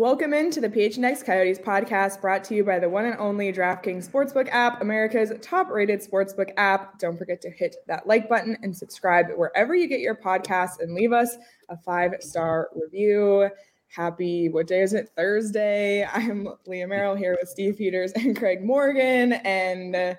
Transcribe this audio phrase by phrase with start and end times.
[0.00, 4.08] Welcome into the PHNX Coyotes podcast brought to you by the one and only DraftKings
[4.08, 6.98] Sportsbook app, America's top rated sportsbook app.
[6.98, 10.94] Don't forget to hit that like button and subscribe wherever you get your podcasts and
[10.94, 11.36] leave us
[11.68, 13.50] a five star review.
[13.88, 15.10] Happy, what day is it?
[15.18, 16.06] Thursday.
[16.06, 19.34] I'm Leah Merrill here with Steve Peters and Craig Morgan.
[19.34, 20.16] And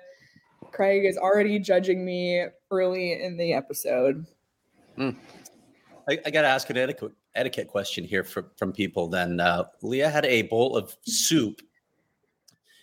[0.70, 4.26] Craig is already judging me early in the episode.
[4.94, 5.10] Hmm.
[6.08, 9.08] I, I got to ask an etiquette etiquette question here from from people.
[9.08, 11.62] Then uh, Leah had a bowl of soup,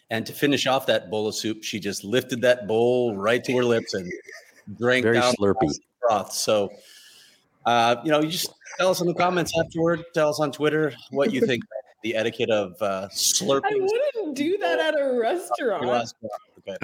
[0.09, 3.55] and to finish off that bowl of soup, she just lifted that bowl right to
[3.58, 4.11] her lips and
[4.77, 5.59] drank Very down slurpy.
[5.61, 6.33] the broth.
[6.33, 6.72] So,
[7.66, 10.03] uh, you know, you just tell us in the comments afterward.
[10.14, 11.64] Tell us on Twitter what you think
[12.03, 13.66] the etiquette of uh, slurping.
[13.66, 13.80] I
[14.16, 16.14] wouldn't do that at a restaurant.
[16.67, 16.77] Okay.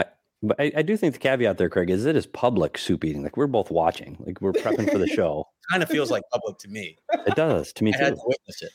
[0.48, 3.24] But I, I do think the caveat there, Craig, is it is public soup eating.
[3.24, 4.18] Like we're both watching.
[4.26, 5.48] Like we're prepping for the show.
[5.72, 6.98] Kind of feels like public to me.
[7.26, 8.16] It does to me I had too.
[8.16, 8.72] to witness it.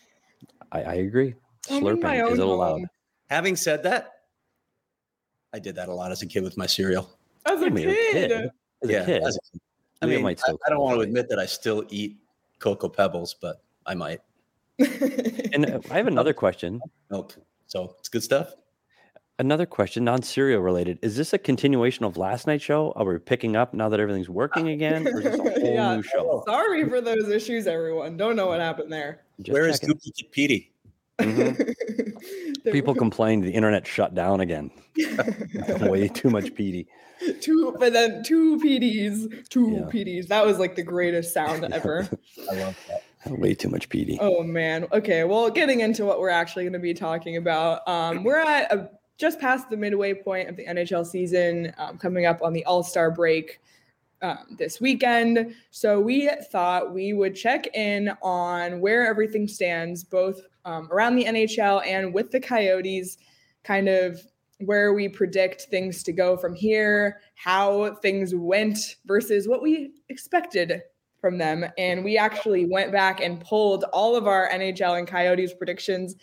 [0.72, 1.34] I, I agree.
[1.70, 2.82] I'm Slurping is a little loud.
[3.28, 4.12] Having said that,
[5.52, 7.10] I did that a lot as a kid with my cereal.
[7.46, 8.32] As a I mean, you're a kid.
[8.32, 9.60] As a kid, as a kid.
[10.02, 12.16] I mean, might I, I don't want to admit that I still eat
[12.58, 14.20] Cocoa Pebbles, but I might
[15.52, 16.80] and uh, I have another question.
[17.10, 17.36] milk.
[17.66, 18.54] So it's good stuff.
[19.40, 20.98] Another question, non-cereal related.
[21.00, 22.92] Is this a continuation of last night's show?
[22.94, 25.96] Are we picking up now that everything's working again, or is this a whole Yeah.
[25.96, 26.42] new show?
[26.46, 28.18] Sorry for those issues, everyone.
[28.18, 29.22] Don't know what happened there.
[29.40, 29.94] Just Where is checking.
[29.94, 30.72] Duplicate Petey?
[31.20, 31.74] Mhm.
[32.70, 34.70] People complained the internet shut down again.
[35.80, 36.86] Way too much PD.
[37.40, 39.80] two, but then two PDs, two Yeah.
[39.90, 40.26] PDs.
[40.28, 42.06] That was like the greatest sound ever.
[42.52, 43.38] I love that.
[43.38, 44.18] Way too much PD.
[44.20, 44.86] Oh man.
[44.92, 45.24] Okay.
[45.24, 48.90] Well, getting into what we're actually going to be talking about, um, we're at a,
[49.20, 52.82] just past the midway point of the NHL season, um, coming up on the All
[52.82, 53.60] Star break
[54.22, 55.54] um, this weekend.
[55.70, 61.26] So we thought we would check in on where everything stands, both um, around the
[61.26, 63.18] NHL and with the Coyotes,
[63.62, 64.20] kind of
[64.58, 70.82] where we predict things to go from here, how things went versus what we expected
[71.20, 71.66] from them.
[71.76, 76.16] And we actually went back and pulled all of our NHL and Coyotes predictions,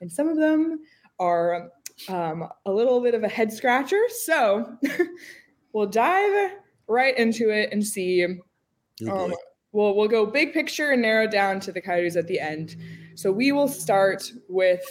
[0.00, 0.80] and some of them
[1.18, 1.70] are
[2.08, 4.00] um, a little bit of a head scratcher.
[4.08, 4.76] So
[5.72, 6.52] we'll dive
[6.86, 8.24] right into it and see.
[8.24, 9.34] Um,
[9.72, 12.76] we'll we'll go big picture and narrow down to the Coyotes at the end.
[13.14, 14.84] So we will start with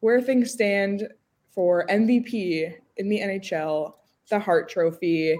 [0.00, 1.08] where things stand
[1.50, 3.94] for MVP in the NHL,
[4.30, 5.36] the Hart Trophy,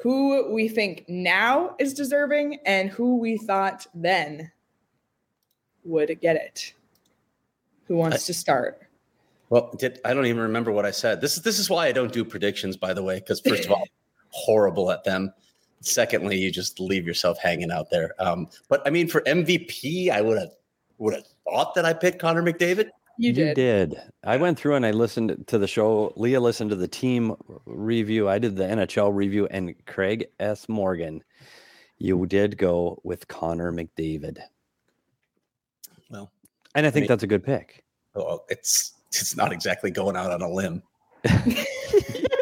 [0.00, 4.50] who we think now is deserving, and who we thought then
[5.84, 6.74] would get it.
[7.86, 8.85] Who wants to start?
[9.48, 11.20] Well, did, I don't even remember what I said.
[11.20, 13.72] This is this is why I don't do predictions, by the way, because first of
[13.72, 13.86] all,
[14.30, 15.32] horrible at them.
[15.80, 18.14] Secondly, you just leave yourself hanging out there.
[18.18, 20.50] Um, but I mean, for MVP, I would have
[20.98, 22.88] would have thought that I picked Connor McDavid.
[23.18, 23.98] You did.
[24.24, 26.12] I went through and I listened to the show.
[26.16, 27.34] Leah listened to the team
[27.64, 28.28] review.
[28.28, 30.68] I did the NHL review, and Craig S.
[30.68, 31.22] Morgan,
[31.98, 34.38] you did go with Connor McDavid,
[36.10, 36.30] Well,
[36.74, 37.84] and I think mean- that's a good pick.
[38.14, 40.82] well, it's it's not exactly going out on a limb.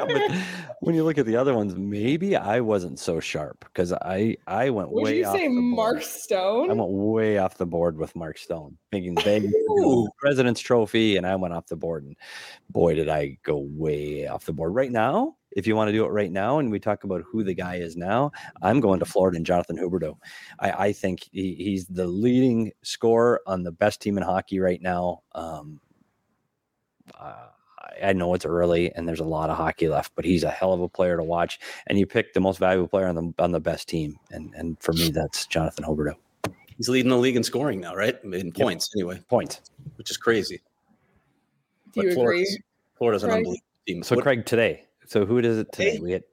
[0.06, 0.38] Yeah, but
[0.80, 4.70] when you look at the other ones, maybe I wasn't so sharp because I I
[4.70, 5.64] went Would way you off say the board.
[5.76, 6.70] Mark Stone?
[6.70, 9.96] I went way off the board with Mark Stone, thinking Vegas was gonna Ooh.
[9.96, 12.04] win the President's Trophy, and I went off the board.
[12.04, 12.16] And
[12.70, 14.74] boy, did I go way off the board.
[14.74, 17.44] Right now, if you want to do it right now, and we talk about who
[17.44, 18.32] the guy is now,
[18.62, 20.16] I'm going to Florida and Jonathan Huberdeau.
[20.58, 24.82] I, I think he, he's the leading scorer on the best team in hockey right
[24.82, 25.22] now.
[25.32, 25.80] Um,
[27.20, 27.46] uh,
[28.02, 30.72] I know it's early and there's a lot of hockey left, but he's a hell
[30.72, 31.60] of a player to watch.
[31.86, 34.80] And you pick the most valuable player on the on the best team, and and
[34.82, 36.14] for me, that's Jonathan Huberdeau.
[36.76, 38.16] He's leading the league in scoring now, right?
[38.24, 39.60] In points, anyway, Points.
[39.96, 40.60] which is crazy.
[41.92, 42.14] Do you But agree?
[42.14, 42.58] Florida's,
[42.98, 44.02] Florida's an unbelievable team.
[44.02, 44.86] So What- Craig today.
[45.06, 45.92] So who is it today?
[45.92, 45.98] Hey.
[46.00, 46.24] We had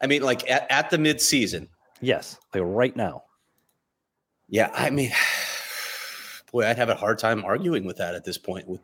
[0.00, 1.68] I mean, like at, at the midseason,
[2.00, 3.24] yes, like right now.
[4.48, 5.10] Yeah, I mean,
[6.52, 8.80] boy, I'd have a hard time arguing with that at this point with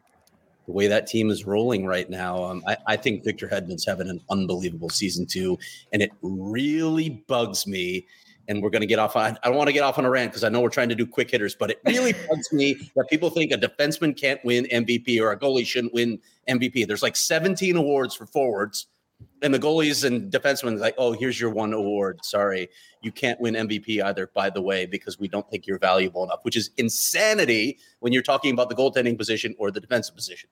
[0.69, 2.44] the way that team is rolling right now.
[2.44, 5.59] Um, I, I think Victor Hedman's having an unbelievable season too,
[5.94, 8.06] and it really bugs me.
[8.49, 9.15] And we're going to get off.
[9.15, 10.88] On, I don't want to get off on a rant because I know we're trying
[10.88, 14.43] to do quick hitters, but it really bugs me that people think a defenseman can't
[14.43, 16.19] win MVP or a goalie shouldn't win
[16.49, 16.87] MVP.
[16.87, 18.87] There's like 17 awards for forwards,
[19.43, 22.25] and the goalies and defensemen like, oh, here's your one award.
[22.25, 22.69] Sorry,
[23.02, 26.40] you can't win MVP either, by the way, because we don't think you're valuable enough,
[26.43, 30.49] which is insanity when you're talking about the goaltending position or the defensive position.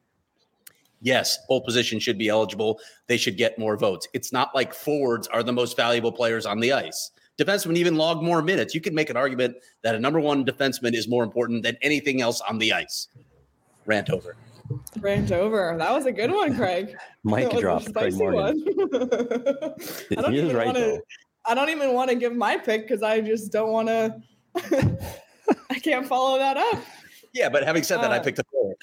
[1.00, 2.80] Yes, both positions should be eligible.
[3.06, 4.08] They should get more votes.
[4.12, 7.10] It's not like forwards are the most valuable players on the ice.
[7.38, 8.74] Defensemen even log more minutes.
[8.74, 12.22] You can make an argument that a number one defenseman is more important than anything
[12.22, 13.08] else on the ice.
[13.84, 14.36] Rant over.
[15.00, 15.74] Rant over.
[15.78, 16.96] That was a good one, Craig.
[17.24, 17.82] Mic That was a drop.
[17.82, 18.40] Craig spicy Morgan.
[18.40, 18.64] one.
[20.18, 20.98] I don't He is even right wanna-
[21.48, 24.16] I don't even want to give my pick because I just don't want to.
[25.70, 26.82] I can't follow that up.
[27.32, 28.76] Yeah, but having said that, I Uh, picked a forward.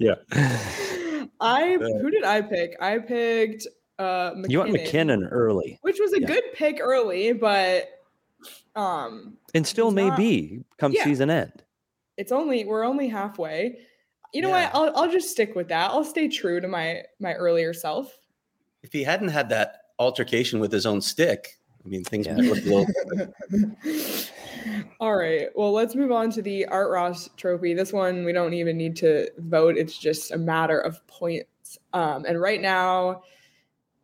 [0.00, 0.14] yeah.
[1.40, 2.76] I who did I pick?
[2.80, 3.66] I picked
[3.98, 6.26] uh MacKinnon, You went MacKinnon early, which was a Yeah.
[6.26, 7.88] good pick early, but
[8.74, 11.04] um and still He's may not- be come Yeah.
[11.04, 11.62] season end.
[12.16, 13.78] It's only we're only halfway.
[14.32, 14.70] You know Yeah.
[14.72, 14.94] what?
[14.96, 15.90] I'll I'll just stick with that.
[15.90, 18.18] I'll stay true to my my earlier self.
[18.82, 22.36] If he hadn't had that altercation with his own stick, I mean, things Yeah.
[22.36, 22.86] might look a
[23.50, 23.76] little.
[25.00, 25.48] All right.
[25.54, 27.74] Well, let's move on to the Art Ross Trophy.
[27.74, 29.76] This one we don't even need to vote.
[29.76, 31.78] It's just a matter of points.
[31.92, 33.22] Um, and right now,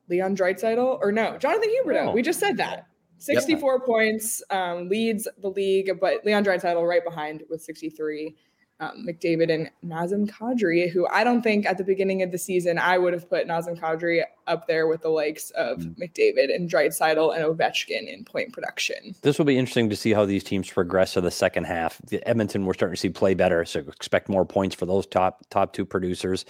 [0.09, 2.09] Leon Draisaitl or no, Jonathan Huberdeau.
[2.09, 2.13] Oh.
[2.13, 2.87] We just said that.
[3.23, 8.35] 64 points um, leads the league, but Leon Draisaitl right behind with 63.
[8.83, 12.79] Um, McDavid and Nazem Kadri, who I don't think at the beginning of the season
[12.79, 15.97] I would have put Nazem Kadri up there with the likes of Mm.
[15.99, 19.15] McDavid and Draisaitl and Ovechkin in point production.
[19.23, 22.01] This will be interesting to see how these teams progress in the second half.
[22.09, 25.47] The Edmonton, we're starting to see play better, so expect more points for those top
[25.51, 26.45] top two producers.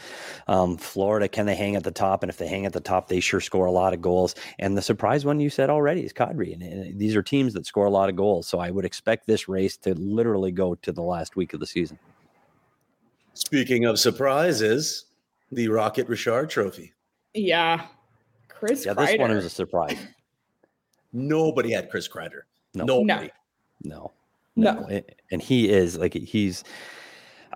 [0.49, 2.23] Um, Florida, can they hang at the top?
[2.23, 4.35] And if they hang at the top, they sure score a lot of goals.
[4.59, 7.67] And the surprise one you said already is Kadri, and, and these are teams that
[7.67, 8.47] score a lot of goals.
[8.47, 11.67] So I would expect this race to literally go to the last week of the
[11.67, 11.99] season.
[13.47, 15.07] Speaking of surprises,
[15.51, 16.93] the Rocket Richard Trophy.
[17.35, 17.87] Yeah.
[18.49, 19.99] Chris Yeah, this one was a surprise.
[21.13, 22.43] Nobody had Chris Kreider.
[22.75, 22.85] No.
[23.03, 23.31] Nobody.
[23.85, 24.13] No,
[24.55, 24.87] No.
[24.91, 26.63] A- and he is like he's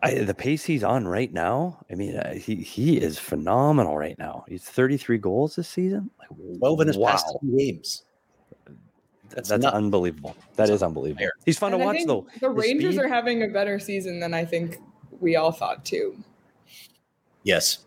[0.02, 1.78] I, the pace he's on right now.
[1.90, 4.44] I mean, uh, he he is phenomenal right now.
[4.48, 6.10] He's 33 goals this season.
[6.18, 6.28] Like,
[6.58, 8.02] 12 in his wow, past 10 games.
[9.30, 9.74] that's, That's nuts.
[9.76, 10.36] unbelievable.
[10.56, 11.20] That is unbelievable.
[11.20, 11.32] Fair.
[11.46, 12.26] He's fun And to I watch think though.
[12.40, 14.78] The His Rangers speed- are having a better season than I think
[15.20, 16.16] we all thought too.
[17.42, 17.78] Yes.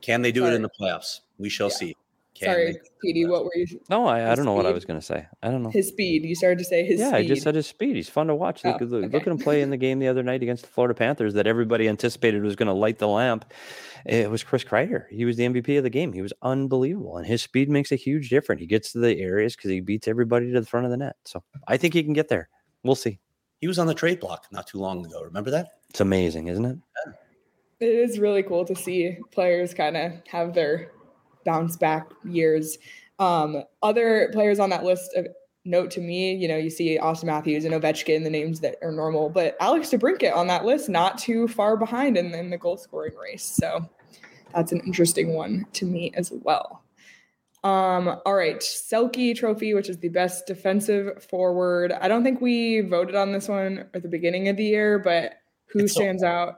[0.00, 1.20] Can they do it in the playoffs?
[1.38, 1.74] We shall Yeah.
[1.76, 1.96] see.
[2.34, 2.78] Can Sorry, they?
[3.00, 3.66] Petey, what were you?
[3.88, 5.26] No, I, I don't know what I was going to say.
[5.42, 5.70] I don't know.
[5.70, 6.22] His speed.
[6.26, 7.16] You started to say his yeah, speed.
[7.16, 7.96] I just said his speed.
[7.96, 8.62] He's fun to watch.
[8.62, 9.18] Look, Oh, look, look okay.
[9.22, 11.88] at him play in the game the other night against the Florida Panthers that everybody
[11.88, 13.46] anticipated was going to light the lamp.
[14.04, 15.04] It was Chris Kreider.
[15.10, 16.12] He was the MVP of the game.
[16.12, 18.60] He was unbelievable, and his speed makes a huge difference.
[18.60, 21.16] He gets to the areas because he beats everybody to the front of the net.
[21.24, 22.50] So I think he can get there.
[22.84, 23.18] We'll see.
[23.60, 25.22] He was on the trade block not too long ago.
[25.22, 25.78] Remember that?
[25.90, 26.78] It's amazing, isn't it?
[27.80, 30.92] it is really cool to see players kind of have their
[31.44, 32.78] bounce back years.
[33.18, 35.26] Um, other players on that list of
[35.64, 38.92] note to me, you know, you see Auston Matthews and Ovechkin, the names that are
[38.92, 42.76] normal, but Alex DeBrincat on that list, not too far behind in, in the goal
[42.76, 43.44] scoring race.
[43.44, 43.88] So
[44.54, 46.82] that's an interesting one to me as well.
[47.66, 51.90] Um, all right, Selke Trophy, which is the best defensive forward.
[51.90, 55.40] I don't think we voted on this one at the beginning of the year, but
[55.66, 56.54] who It's so stands out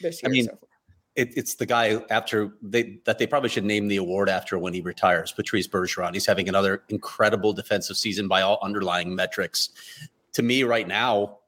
[0.00, 0.68] this I mean, so far?
[1.16, 4.72] It, it's the guy after they that they probably should name the award after when
[4.72, 6.14] he retires, Patrice Bergeron.
[6.14, 9.68] He's having another incredible defensive season by all underlying metrics.
[10.32, 11.40] To me, right now,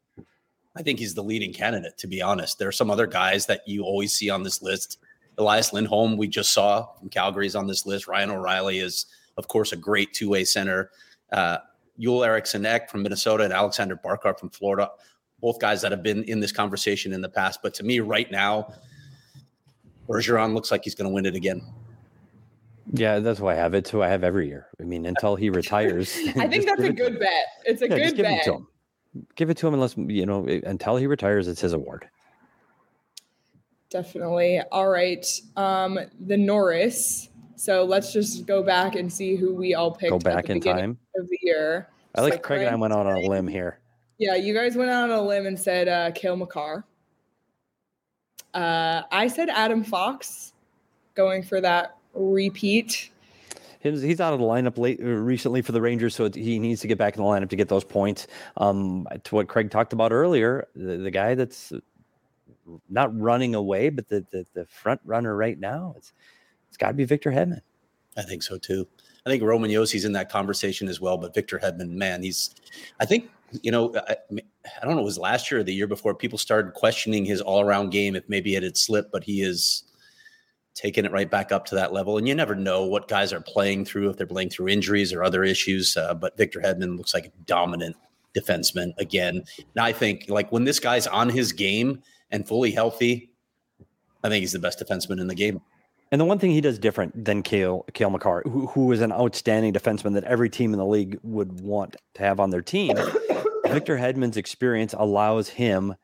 [0.76, 1.96] I think he's the leading candidate.
[1.98, 4.98] To be honest, there are some other guys that you always see on this list.
[5.40, 8.06] Elias Lindholm, we just saw from Calgary's on this list.
[8.06, 9.06] Ryan O'Reilly is,
[9.36, 10.90] of course, a great two-way center.
[11.32, 11.58] Uh,
[11.98, 14.90] Joel Eriksson Ek from Minnesota and Alexander Barkov from Florida,
[15.40, 17.60] both guys that have been in this conversation in the past.
[17.62, 18.72] But to me, right now,
[20.08, 21.62] Bergeron looks like he's going to win it again.
[22.92, 23.78] Yeah, that's why I have it.
[23.78, 24.66] It's who I have every year.
[24.80, 26.16] I mean, until he retires.
[26.36, 26.94] I think that's a it to him.
[26.96, 27.44] good bet.
[27.64, 28.44] It's a Yeah, just good give it bet.
[28.44, 28.66] to him.
[29.36, 31.48] Give it to him unless you know until he retires.
[31.48, 32.08] It's his award.
[33.90, 34.60] Definitely.
[34.70, 35.26] All right.
[35.56, 37.28] Um, the Norris.
[37.56, 40.10] So let's just go back and see who we all picked.
[40.10, 40.98] Go back in time.
[41.16, 41.88] of the year.
[42.14, 43.80] I So like Craig and I went on a limb here.
[44.18, 46.84] Yeah, you guys went out on a limb and said uh, Cale Makar.
[48.54, 50.52] Uh, I said Adam Fox,
[51.14, 53.10] going for that repeat.
[53.80, 56.80] He's, he's out of the lineup late uh, recently for the Rangers, so he needs
[56.82, 58.26] to get back in the lineup to get those points.
[58.56, 61.72] Um, to what Craig talked about earlier, the, the guy that's
[62.88, 66.12] not running away, but the, the the front runner right now, it's
[66.68, 67.60] it's got to be Victor Hedman.
[68.16, 68.86] I think so too.
[69.26, 72.54] I think Roman Josi's in that conversation as well, but Victor Hedman, man, he's.
[73.00, 73.30] I think
[73.62, 76.38] you know, I, I don't know, it was last year or the year before people
[76.38, 79.84] started questioning his all-around game if maybe it had slipped, but he is
[80.74, 82.16] taking it right back up to that level.
[82.16, 85.24] And you never know what guys are playing through if they're playing through injuries or
[85.24, 85.96] other issues.
[85.96, 87.96] Uh, but Victor Hedman looks like a dominant
[88.36, 89.42] defenseman again.
[89.74, 93.32] Now I think like when this guy's on his game and fully healthy,
[94.22, 95.60] I think he's the best defenseman in the game.
[96.12, 99.12] And the one thing he does different than Cale Cale Makar, who, who is an
[99.12, 102.96] outstanding defenseman that every team in the league would want to have on their team,
[103.66, 105.94] Victor Hedman's experience allows him.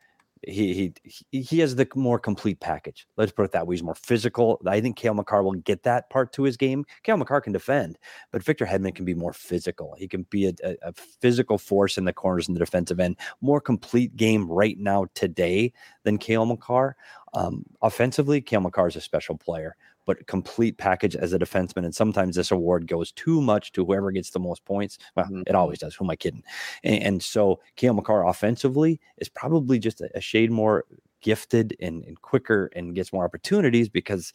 [0.42, 3.06] He he he has the more complete package.
[3.16, 3.74] Let's put it that way.
[3.74, 4.60] He's more physical.
[4.66, 6.84] I think Cale Makar will get that part to his game.
[7.04, 7.98] Cale Makar can defend,
[8.32, 9.94] but Victor Hedman can be more physical.
[9.98, 13.16] He can be a, a, a physical force in the corners and the defensive end.
[13.40, 15.72] More complete game right now today
[16.04, 16.96] than Cale Makar.
[17.34, 21.84] Um, offensively, Cale Makar is a special player but complete package as a defenseman.
[21.84, 24.98] And sometimes this award goes too much to whoever gets the most points.
[25.16, 25.42] Well, Mhm.
[25.46, 25.94] it always does.
[25.96, 26.42] Who am I kidding?
[26.84, 30.84] And, and so Cale Makar offensively is probably just a, a shade more
[31.20, 34.32] gifted and, and quicker and gets more opportunities because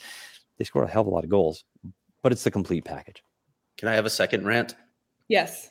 [0.57, 1.63] they score a hell of a lot of goals.
[2.21, 3.23] But it's the complete package.
[3.77, 4.75] Can I have a second rant?
[5.27, 5.69] Yes.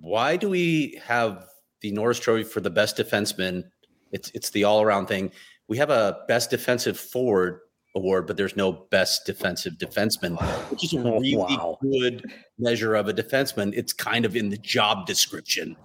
[0.00, 1.46] why do we have
[1.80, 3.64] the Norris Trophy for the best defenseman?
[4.12, 5.30] It's it's the all around thing.
[5.68, 7.60] We have a best defensive forward
[7.94, 10.38] award, but there's no best defensive defenseman,
[10.70, 11.78] which is a Oh, really wow.
[11.82, 12.24] good
[12.58, 13.72] measure of a defenseman.
[13.76, 15.76] It's kind of in the job description,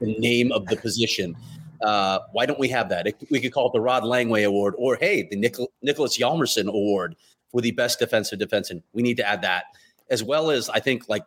[0.00, 1.34] the name of the position.
[1.82, 3.06] Uh, why don't we have that?
[3.06, 6.68] It- we could call it the Rod Langway Award, or hey, the Nichol- Nicholas Hjalmarsson
[6.68, 7.16] Award
[7.50, 8.82] for the best defensive defenseman.
[8.92, 9.64] We need to add that,
[10.10, 11.24] as well as I think like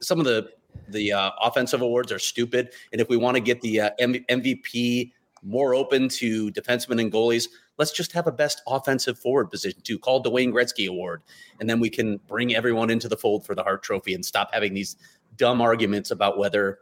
[0.00, 0.48] some of the
[0.88, 4.24] the uh, offensive awards are stupid, and if we want to get the uh, M-
[4.28, 7.48] MVP more open to defensemen and goalies,
[7.78, 11.22] let's just have a best offensive forward position too, called the Wayne Gretzky Award,
[11.60, 14.50] and then we can bring everyone into the fold for the Hart Trophy and stop
[14.52, 14.96] having these
[15.36, 16.78] dumb arguments about whether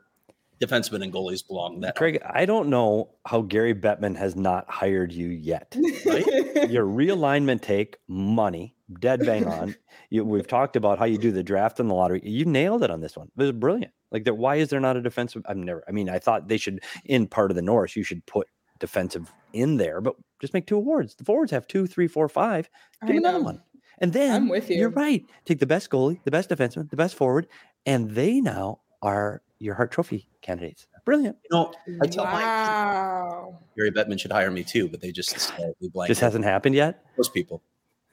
[0.63, 1.81] defensemen and goalies belong.
[1.81, 5.75] That Craig, I don't know how Gary Bettman has not hired you yet.
[6.05, 9.75] Your realignment take money, dead bang on.
[10.11, 12.21] You, we've talked about how you do the draft and the lottery.
[12.23, 13.29] You nailed it on this one.
[13.37, 13.93] It was brilliant.
[14.11, 15.43] Like, that, why is there not a defensive?
[15.47, 15.83] I've never.
[15.89, 17.97] I mean, I thought they should in part of the Norris.
[17.97, 18.47] You should put
[18.83, 21.15] defensive in there, but just make two awards.
[21.15, 22.69] The forwards have two, three, four, five.
[23.07, 23.63] Give Give 'em another one.
[23.99, 24.77] And then I'm with you.
[24.77, 25.25] You're right.
[25.45, 27.47] Take the best goalie, the best defenseman, the best forward,
[27.87, 30.89] and they now are your Hart Trophy candidates.
[31.05, 31.37] Brilliant.
[31.45, 31.73] you know,
[32.03, 33.59] I tell my Wow.
[33.77, 37.05] Gary Bettman should hire me too, but they just we blank Just hasn't happened yet.
[37.17, 37.63] Most people.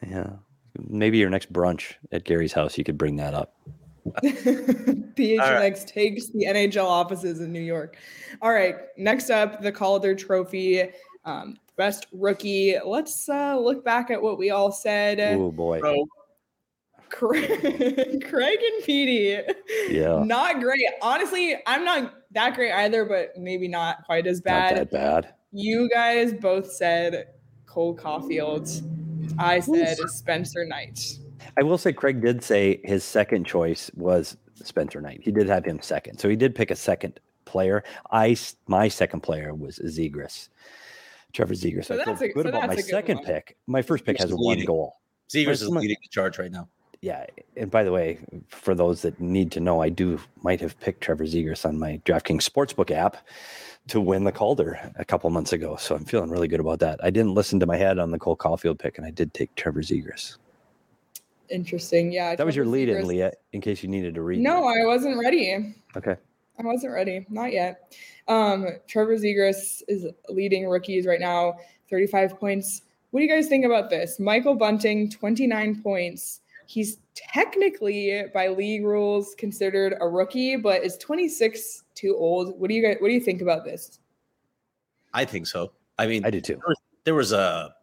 [0.08, 0.34] Yeah.
[0.78, 3.56] Maybe your next brunch at Gary's house, you could bring that up.
[4.24, 7.98] PHNX takes the NHL offices in New York.
[8.42, 10.90] All right, next up, the Calder Trophy,
[11.26, 12.76] um, best rookie.
[12.86, 15.20] Let's uh, look back at what we all said.
[15.38, 15.80] Oh boy.
[15.80, 16.06] Bro,
[17.10, 17.50] Craig,
[18.30, 19.40] Craig and Petey,
[19.90, 20.22] Yeah.
[20.24, 20.82] not great.
[21.02, 24.78] Honestly, I'm not that great either, but maybe not quite as Not bad.
[24.78, 25.34] that bad.
[25.52, 27.30] You guys both said
[27.66, 28.84] Cole Caufield.
[29.40, 31.18] I said Spencer Knight.
[31.58, 35.22] I will say Craig did say his second choice was Spencer Knight.
[35.24, 36.18] He did have him second.
[36.20, 37.84] So he did pick a second player.
[38.12, 38.36] I
[38.68, 40.50] my second player was Zegras.
[41.34, 41.86] Trevor Zegras.
[41.86, 43.26] So I feel that's a- good so about my a good second one.
[43.26, 43.58] pick.
[43.68, 44.66] My first pick has Zegras is one leading.
[44.66, 44.96] goal.
[45.30, 45.82] Zegras is Come on.
[45.84, 46.68] leading the charge right now.
[47.02, 48.20] Yeah, and by the way,
[48.50, 52.02] for those that need to know, I do might have picked Trevor Zegras on my
[52.04, 53.16] DraftKings Sportsbook app
[53.88, 55.78] to win the Calder a couple months ago.
[55.78, 57.00] So I'm feeling really good about that.
[57.02, 59.56] I didn't listen to my head on the Cole Caufield pick, and I did take
[59.56, 60.36] Trevor Zegras.
[61.50, 62.12] Interesting.
[62.12, 62.36] Yeah.
[62.36, 64.40] That was your lead in, Leah, in case you needed to read.
[64.40, 65.76] No, I wasn't ready.
[65.96, 66.16] Okay.
[66.60, 67.26] I wasn't ready.
[67.30, 67.96] Not yet.
[68.28, 71.56] Um, Trevor Zegras is leading rookies right now,
[71.90, 72.84] 35 points.
[73.12, 74.20] What do you guys think about this?
[74.20, 76.42] Michael Bunting, 29 points.
[76.68, 82.60] He's technically, by league rules, considered a rookie, but is 26 too old?
[82.60, 82.98] What do you guys?
[83.00, 84.00] What do you think about this?
[85.14, 85.72] I think so.
[85.98, 86.62] I mean, I did too.
[87.06, 87.74] there was a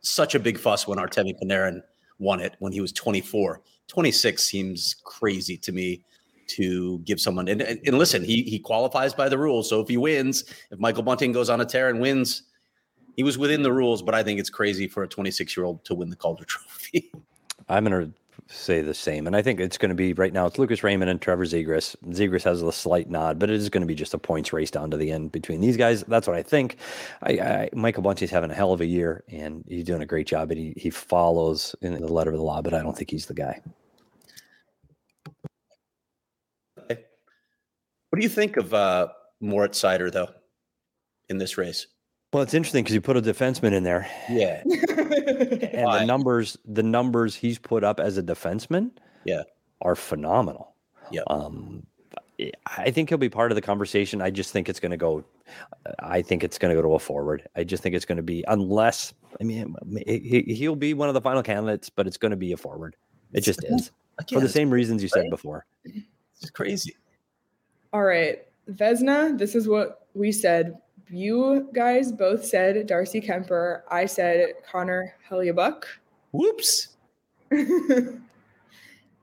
[0.00, 1.82] such a big fuss when Artemi Panarin
[2.18, 3.60] won it when he was 24.
[3.88, 6.02] 26 seems crazy to me
[6.48, 9.68] to give someone and, and, and listen, he he qualifies by the rules.
[9.68, 12.44] So if he wins, if Michael Bunting goes on a tear and wins,
[13.16, 15.84] he was within the rules, but I think it's crazy for a 26 year old
[15.84, 17.10] to win the Calder Trophy.
[17.68, 18.12] I'm to
[18.48, 19.26] say the same.
[19.26, 21.96] And I think it's going to be right now, it's Lucas Raymond and Trevor Zegras.
[22.08, 24.70] Zegras has a slight nod, but it is going to be just a points race
[24.70, 26.04] down to the end between these guys.
[26.04, 26.76] That's what I think.
[27.22, 30.50] I, I Michael having a hell of a year and he's doing a great job.
[30.50, 33.26] And he, he follows in the letter of the law, but I don't think he's
[33.26, 33.60] the guy.
[36.88, 39.08] What do you think of uh,
[39.40, 40.30] Moritz Seider though,
[41.28, 41.86] in this race?
[42.36, 44.06] Well, it's interesting because you put a defenseman in there.
[44.28, 44.60] Yeah.
[44.66, 46.00] and Why?
[46.00, 48.90] the numbers, the numbers he's put up as a defenseman,
[49.24, 49.44] Yeah.
[49.80, 50.74] are phenomenal.
[51.10, 51.22] Yeah.
[51.28, 51.86] Um,
[52.66, 54.20] I think he'll be part of the conversation.
[54.20, 55.24] I just think it's going to go.
[56.00, 57.48] I think it's going to go to a forward.
[57.56, 59.14] I just think it's going to be unless.
[59.40, 59.74] I mean,
[60.06, 62.96] he, he'll be one of the final candidates, but it's going to be a forward.
[63.32, 63.92] It just is
[64.30, 65.64] for the same reasons you said before.
[65.86, 66.96] It's crazy.
[67.94, 68.40] All right,
[68.70, 70.76] Vezina, this is what we said.
[71.08, 73.82] You guys both said Darcy Kuemper.
[73.90, 75.84] I said Connor Hellebuyck.
[76.32, 76.96] Whoops.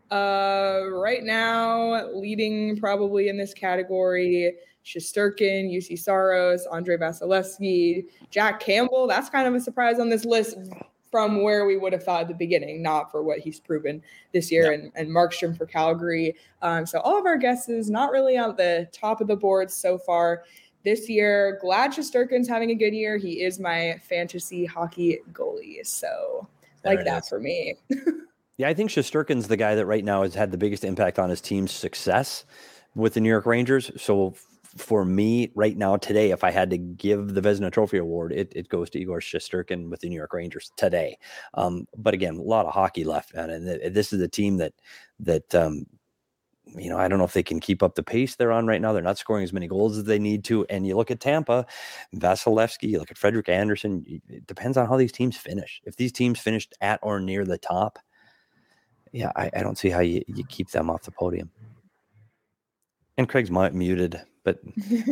[0.09, 9.05] uh, right now, leading probably in this category, Shesterkin, Juuse Saros, Andrei Vasilevskiy, Jack Campbell.
[9.05, 10.57] That's kind of a surprise on this list
[11.11, 14.51] from where we would have thought at the beginning, not for what he's proven this
[14.51, 16.35] year, and, and Markstrom for Calgary.
[16.61, 19.97] Um, so all of our guesses not really on the top of the board so
[19.97, 20.43] far
[20.83, 21.57] this year.
[21.61, 23.17] Glad Shesterkin's having a good year.
[23.17, 25.85] He is my fantasy hockey goalie.
[25.85, 26.47] So
[26.83, 27.29] There like that is.
[27.29, 27.75] for me.
[28.57, 31.29] Yeah, I think Shesterkin's the guy that right now has had the biggest impact on
[31.29, 32.45] his team's success
[32.93, 33.89] with the New York Rangers.
[33.97, 34.35] So
[34.77, 38.53] for me, right now, today, if I had to give the Vezina Trophy Award, it,
[38.55, 41.17] it goes to Igor Shesterkin with the New York Rangers today.
[41.55, 44.73] Um, but again, a lot of hockey left, man, and this is a team that
[45.19, 45.85] that um,
[46.65, 48.81] you know I don't know if they can keep up the pace they're on right
[48.81, 48.93] now.
[48.93, 50.65] They're not scoring as many goals as they need to.
[50.69, 51.65] And you look at Tampa,
[52.15, 54.03] Vasilevskiy, you look at Frederik Andersen.
[54.29, 55.81] It depends on how these teams finish.
[55.85, 57.99] If these teams finished at or near the top
[59.15, 61.51] yeah, I, I don't see how you, you keep them off the podium.
[63.17, 64.59] And Craig's mu- muted, but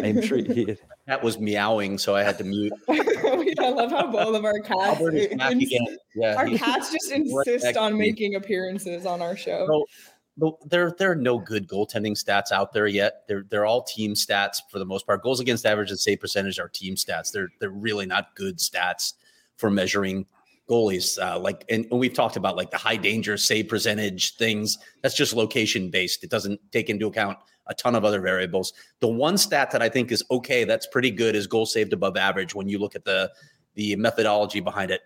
[0.04, 2.74] I'm sure he, That was meowing, so I had to mute.
[2.90, 5.72] I love how both of our cats, Albert is back ins-
[6.16, 6.34] Yeah.
[6.36, 9.68] our cats just insist next on making appearances on our show.
[9.68, 13.24] So, the- there, there are no good goaltending stats out there yet.
[13.28, 15.22] They're they're all team stats for the most part.
[15.22, 17.32] Goals against average and save percentage are team stats.
[17.32, 19.14] They're they're really not good stats
[19.58, 20.26] for measuring
[20.70, 21.22] goalies.
[21.22, 24.78] Uh, like and, and we've talked about like the high danger save percentage things.
[25.02, 26.24] That's just location based.
[26.24, 28.74] It doesn't take into account a ton of other variables.
[29.00, 32.18] The one stat that I think is okay, that's pretty good, is goal saved above
[32.18, 32.56] average.
[32.56, 33.32] When you look at the
[33.76, 35.02] the methodology behind it,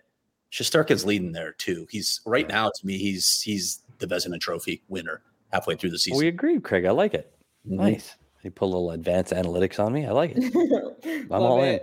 [0.52, 1.86] Shesterkin's leading there too.
[1.90, 6.18] He's right now to me, he's he's the Vezina Trophy winner halfway through the season.
[6.18, 6.84] we agree, Craig.
[6.84, 7.32] I like it.
[7.68, 7.76] Mhm.
[7.76, 8.16] Nice.
[8.42, 10.06] You put a little advanced analytics on me.
[10.06, 10.54] I like it.
[11.30, 11.80] Love all in.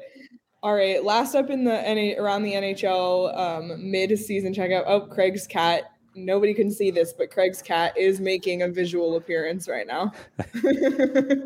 [0.62, 4.84] All right, last up in the NA, around the NHL um, mid-season checkout.
[4.88, 5.92] Oh, Craig's cat.
[6.16, 10.12] Nobody can see this, but Craig's cat is making a visual appearance right now.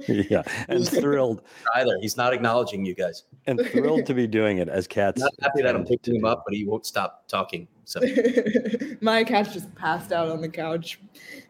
[0.08, 1.42] yeah, and thrilled
[1.76, 3.24] Either he's not acknowledging you guys.
[3.46, 5.22] and thrilled to be doing it as cats.
[5.22, 7.68] Not happy that I'm picking him up, but he won't stop talking.
[7.86, 8.02] So
[9.02, 11.00] My cat's just passed out on the couch,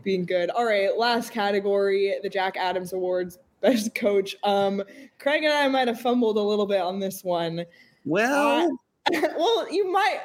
[0.03, 0.49] being good.
[0.51, 4.35] All right, last category, the Jack Adams Awards, best coach.
[4.43, 4.83] Um,
[5.19, 7.65] Craig and I might have fumbled a little bit on this one.
[8.05, 8.69] well,
[9.11, 10.19] well, you might.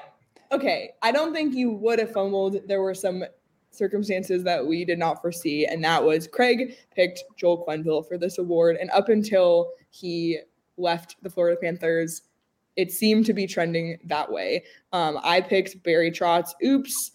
[0.53, 2.57] Okay, I don't think you would have fumbled.
[2.67, 3.25] There were some
[3.71, 8.39] circumstances that we did not foresee, and that was Craig picked Joel Quenneville for this
[8.39, 10.39] award, and up until he
[10.77, 12.23] left the Florida Panthers,
[12.77, 14.65] it seemed to be trending that way.
[14.93, 16.51] Um, I picked Barry Trotz.
[16.65, 17.11] Oops.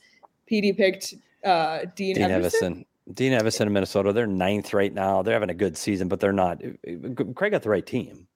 [0.52, 2.30] PD picked uh, Dean, Dean.
[2.30, 2.86] Evason.
[3.13, 4.13] Dean Evason in Minnesota.
[4.13, 5.21] They're ninth right now.
[5.21, 6.62] They're having a good season, but they're not.
[7.36, 8.28] Craig got the right team.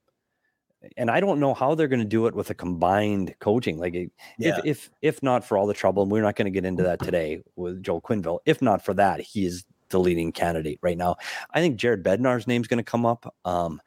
[0.98, 3.78] And I don't know how they're going to do it with a combined coaching.
[3.78, 4.60] Like, if Yeah.
[4.66, 7.00] if if not for all the trouble, and we're not going to get into that
[7.00, 8.40] today with Joel Quenneville.
[8.46, 11.18] If not for that, he is the leading candidate right now.
[11.54, 13.34] I think Jared Bednar's name is going to come up.
[13.46, 13.82] Um,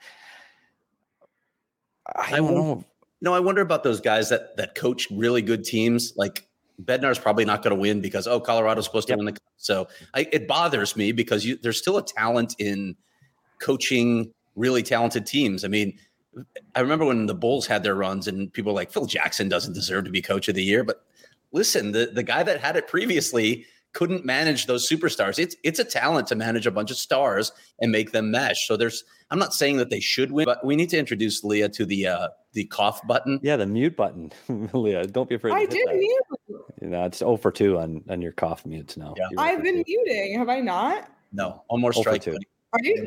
[2.07, 2.85] I I don't know.
[3.21, 6.13] no, I wonder about those guys that that coach really good teams.
[6.17, 6.47] Like
[6.83, 9.33] Bednar's probably not going to win because oh, Colorado's supposed to win the.
[9.33, 9.43] cup.
[9.57, 12.97] So I, it bothers me because you, there's still a talent in
[13.61, 15.65] coaching really talented teams.
[15.65, 15.99] I mean,
[16.75, 19.73] I remember when the Bulls had their runs and people were like Phil Jackson doesn't
[19.75, 21.05] deserve to be coach of the year, but
[21.53, 25.39] listen, the the guy that had it previously couldn't manage those superstars.
[25.39, 28.67] It's it's a talent to manage a bunch of stars and make them mesh.
[28.67, 31.69] So there's I'm not saying that they should win, but we need to introduce Leah
[31.71, 33.39] to the uh the cough button.
[33.43, 34.33] Yeah, the mute button,
[34.73, 35.07] Leah.
[35.07, 35.53] Don't be afraid.
[35.53, 35.97] to I did that.
[35.97, 36.23] mute.
[36.83, 39.15] You know, it's 0 for 2 on, on your cough mutes now.
[39.17, 39.27] Yeah.
[39.39, 39.85] I've been 2.
[39.87, 40.39] muting.
[40.39, 41.09] Have I not?
[41.33, 42.23] No, one more Oh, strike.
[42.23, 42.33] two.
[42.73, 43.07] Are you?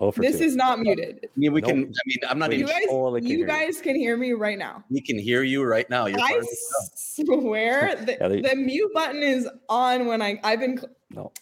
[0.00, 0.44] Oh, for This two.
[0.44, 1.20] is not muted.
[1.24, 1.70] I mean, we Nope.
[1.70, 1.78] can.
[1.84, 2.68] I mean, I'm not You even.
[2.68, 3.52] guys, totally can you hear you.
[3.52, 4.82] guys can hear me right now.
[4.90, 6.06] We can hear you right now.
[6.06, 6.56] You're part I the
[6.96, 11.32] swear the, Yeah, they- the mute button is on when I I've been cl- no.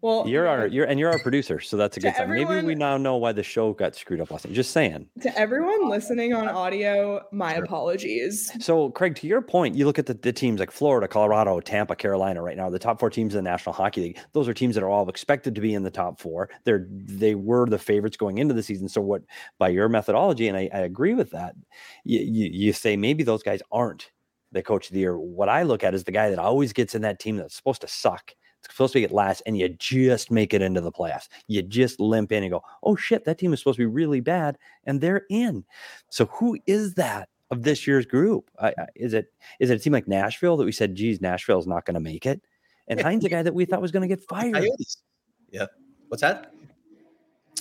[0.00, 0.26] Well.
[0.28, 2.30] You're our you're and you're our producer, so that's a good sign.
[2.30, 4.54] Maybe we now know why the show got screwed up last night.
[4.54, 5.08] Just saying.
[5.22, 7.20] to everyone listening on audio.
[7.32, 7.64] My Sure.
[7.64, 8.52] apologies.
[8.64, 11.96] So, Craig, to your point, you look at the, the teams like Florida, Colorado, Tampa,
[11.96, 14.18] Carolina right now, the top four teams in the National Hockey League.
[14.32, 16.50] Those are teams that are all expected to be in the top four.
[16.64, 18.88] They're they were the favorites going into the season.
[18.88, 19.22] So, what
[19.58, 21.54] by your methodology, and I, I agree with that,
[22.04, 24.10] you, you you say maybe those guys aren't
[24.52, 25.18] the coach of the year.
[25.18, 27.80] What I look at is the guy that always gets in that team that's supposed
[27.80, 28.32] to suck.
[28.70, 31.28] Supposed to get last, and you just make it into the playoffs.
[31.46, 34.20] You just limp in and go, "Oh shit, that team is supposed to be really
[34.20, 35.64] bad," and they're in.
[36.08, 38.50] So, who is that of this year's group?
[38.60, 41.84] I, is it is it a team like Nashville that we said, "Geez, Nashville's not
[41.84, 42.42] going to make it,"
[42.88, 44.66] and Hynes, a guy that we thought was going to get fired?
[45.50, 45.66] Yeah.
[46.08, 46.52] What's that?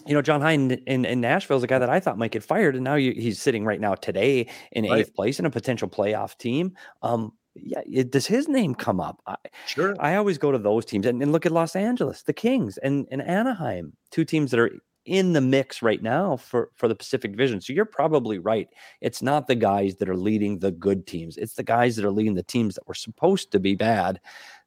[0.05, 2.43] you know, John Hine in, in Nashville is a guy that I thought might get
[2.43, 4.99] fired, and now you, he's sitting right now today in Right.
[4.99, 6.75] eighth place in a potential playoff team.
[7.01, 9.21] Um, yeah, it, does his name come up?
[9.25, 9.35] I,
[9.67, 9.95] Sure.
[9.99, 13.07] I always go to those teams and, and look at Los Angeles, the Kings, and,
[13.11, 14.71] and Anaheim, two teams that are
[15.05, 17.61] in the mix right now for for the Pacific Division.
[17.61, 18.67] So you're probably right.
[19.01, 22.11] It's not the guys that are leading the good teams; it's the guys that are
[22.11, 24.19] leading the teams that were supposed to be bad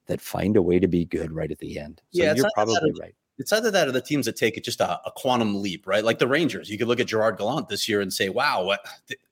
[0.07, 2.01] that find a way to be good right at the end.
[2.12, 3.14] So Yeah, you're probably right.
[3.38, 6.03] It's either that or the teams that take it just a, a quantum leap, right?
[6.03, 6.68] Like the Rangers.
[6.68, 8.81] You could look at Gerard Gallant this year and say, "Wow, what?"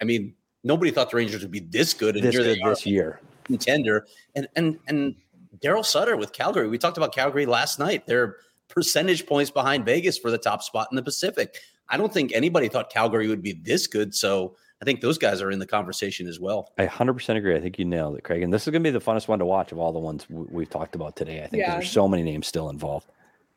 [0.01, 2.63] I mean, nobody thought the Rangers would be this good, and This here good they
[2.63, 3.21] are, this year.
[3.47, 4.07] Contender.
[4.35, 5.15] And and and
[5.63, 6.69] Darryl Sutter with Calgary.
[6.69, 8.07] We talked about Calgary last night.
[8.07, 8.37] They're
[8.69, 11.57] percentage points behind Vegas for the top spot in the Pacific.
[11.89, 14.15] I don't think anybody thought Calgary would be this good.
[14.15, 16.73] So I think those guys are in the conversation as well.
[16.77, 17.55] I 100% agree.
[17.55, 18.43] I think you nailed it, Craig.
[18.43, 20.27] And this is going to be the funnest one to watch of all the ones
[20.29, 21.43] we've talked about today.
[21.43, 21.73] I think Yeah.
[21.75, 23.07] there's so many names still involved.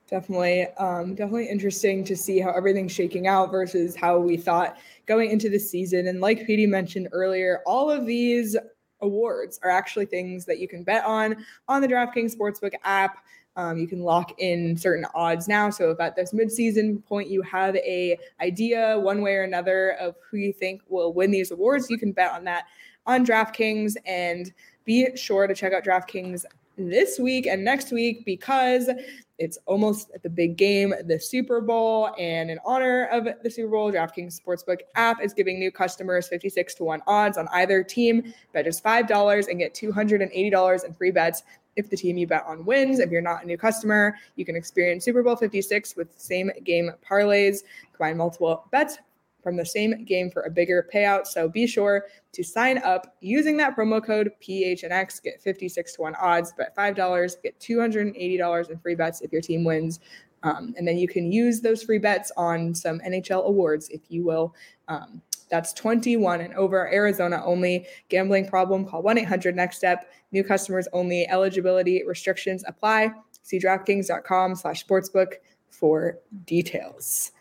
[0.10, 5.30] Definitely, um, definitely interesting to see how everything's shaking out versus how we thought going
[5.30, 6.08] into the season.
[6.08, 8.56] And like PD mentioned earlier, all of these
[9.02, 13.24] awards are actually things that you can bet on on the DraftKings Sportsbook app.
[13.56, 15.70] Um, you can lock in certain odds now.
[15.70, 20.16] So if at this midseason point you have a idea one way or another of
[20.30, 22.66] who you think will win these awards, you can bet on that
[23.06, 24.54] on DraftKings and
[24.86, 26.46] be sure to check out DraftKings
[26.80, 28.90] this week and next week because
[29.38, 32.14] it's almost the big game, the Super Bowl.
[32.18, 36.76] And in honor of the Super Bowl, DraftKings Sportsbook app is giving new customers 56
[36.76, 38.34] to 1 odds on either team.
[38.54, 41.44] Bet just $5 and get $280 in free bets
[41.76, 43.00] if the team you bet on wins.
[43.00, 46.92] If you're not a new customer, you can experience Super Bowl 56 with same game
[47.10, 47.60] parlays,
[47.94, 48.98] combine multiple bets
[49.42, 51.28] from the same game for a bigger payout.
[51.28, 55.24] So be sure to sign up using that promo code PHNX.
[55.24, 59.64] Get 56 to 1 odds, bet $5, get $280 in free bets if your team
[59.64, 60.00] wins.
[60.44, 64.24] Um, and then you can use those free bets on some NHL awards if you
[64.24, 64.56] will.
[64.88, 67.88] Um, that's 21 and over Arizona only.
[68.10, 70.12] Gambling problem, call 1 800 next step.
[70.32, 71.28] New customers only.
[71.28, 73.12] Eligibility restrictions apply.
[73.42, 75.34] See DraftKings.com slash sportsbook
[75.70, 77.32] for details.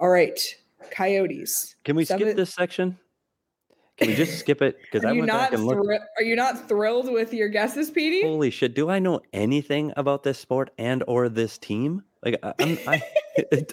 [0.00, 0.38] All right,
[0.90, 1.76] Coyotes.
[1.84, 2.98] Can we skip this section?
[3.96, 4.76] Can we just skip it?
[4.82, 5.84] Because Are I you went not back and looked.
[5.84, 8.22] thri- are you not thrilled with your guesses, Petey?
[8.22, 8.74] Holy shit!
[8.74, 12.02] Do I know anything about this sport and or this team?
[12.24, 13.02] Like I- I'm, I,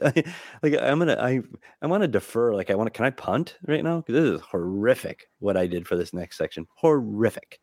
[0.03, 0.23] I,
[0.63, 1.41] like I'm gonna, I,
[1.81, 2.53] I want to defer.
[2.53, 2.95] Like I want to.
[2.95, 4.01] Can I punt right now?
[4.01, 5.27] 'Cause this is horrific.
[5.39, 7.59] What I did for this next section, horrific.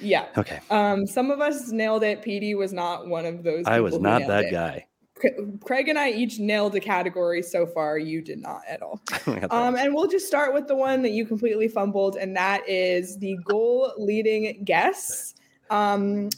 [0.00, 0.26] Yeah.
[0.36, 2.22] Okay, Um, some of us nailed it.
[2.22, 3.64] Petey was not one of those.
[3.66, 4.50] I was not that it.
[4.50, 4.86] guy.
[5.14, 5.30] Cra-
[5.64, 7.98] Craig and I each nailed a category so far.
[7.98, 9.00] You did not at all.
[9.50, 13.18] Um, and we'll just start with the one that you completely fumbled, and that is
[13.18, 15.34] the goal leading guess.
[15.70, 16.30] Um,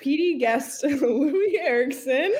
[0.00, 2.34] Petey guessed Loui Eriksson,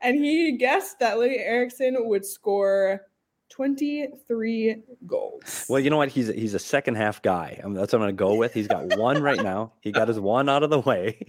[0.00, 3.02] and he guessed that Loui Eriksson would score
[3.50, 5.66] 23 goals.
[5.68, 6.08] Well, you know what?
[6.08, 7.60] He's a, he's a second half guy.
[7.62, 8.52] I mean, that's what I'm going to go with.
[8.52, 9.72] He's got one right now.
[9.80, 11.20] He got his one out of the way.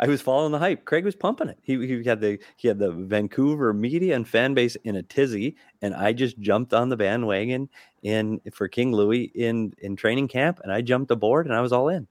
[0.00, 0.86] I was following the hype.
[0.86, 1.58] Craig was pumping it.
[1.62, 5.56] He, he had the he had the Vancouver media and fan base in a tizzy,
[5.82, 7.68] and I just jumped on the bandwagon
[8.02, 11.70] in for King Louis in in training camp, and I jumped aboard, and I was
[11.70, 12.08] all in.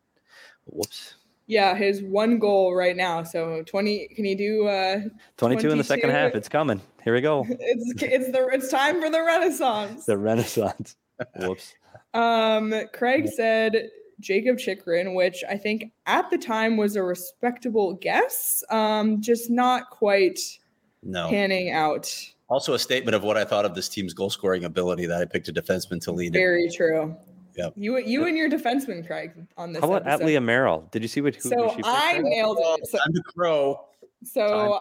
[0.65, 1.15] Whoops.
[1.47, 3.23] Yeah, his one goal right now.
[3.23, 4.10] So 20.
[4.10, 4.67] Can you do?
[4.67, 5.02] uh
[5.38, 6.36] 22 in the second half.
[6.36, 6.80] It's coming.
[7.04, 7.43] Here we go.
[7.49, 10.06] It's it's the it's time for the Renaissance.
[10.06, 10.95] The Renaissance.
[11.38, 11.73] Whoops.
[12.13, 18.63] Um, Craig said Jakob Chychrun, which I think at the time was a respectable guess,
[18.69, 20.39] um, just not quite
[21.03, 21.29] No.
[21.29, 22.13] panning out.
[22.49, 25.25] Also, a statement of what I thought of this team's goal scoring ability that I
[25.25, 26.39] picked a defenseman to lead it.
[26.39, 27.15] Very true.
[27.55, 27.73] Yep.
[27.75, 29.82] You you and your defenseman, Craig, on this.
[29.82, 30.21] How about episode.
[30.23, 30.88] Atlia Merrill?
[30.91, 31.36] Did you see what?
[31.36, 32.88] Who, who So she I nailed it.
[32.88, 33.86] So, I'm the crow.
[34.23, 34.79] so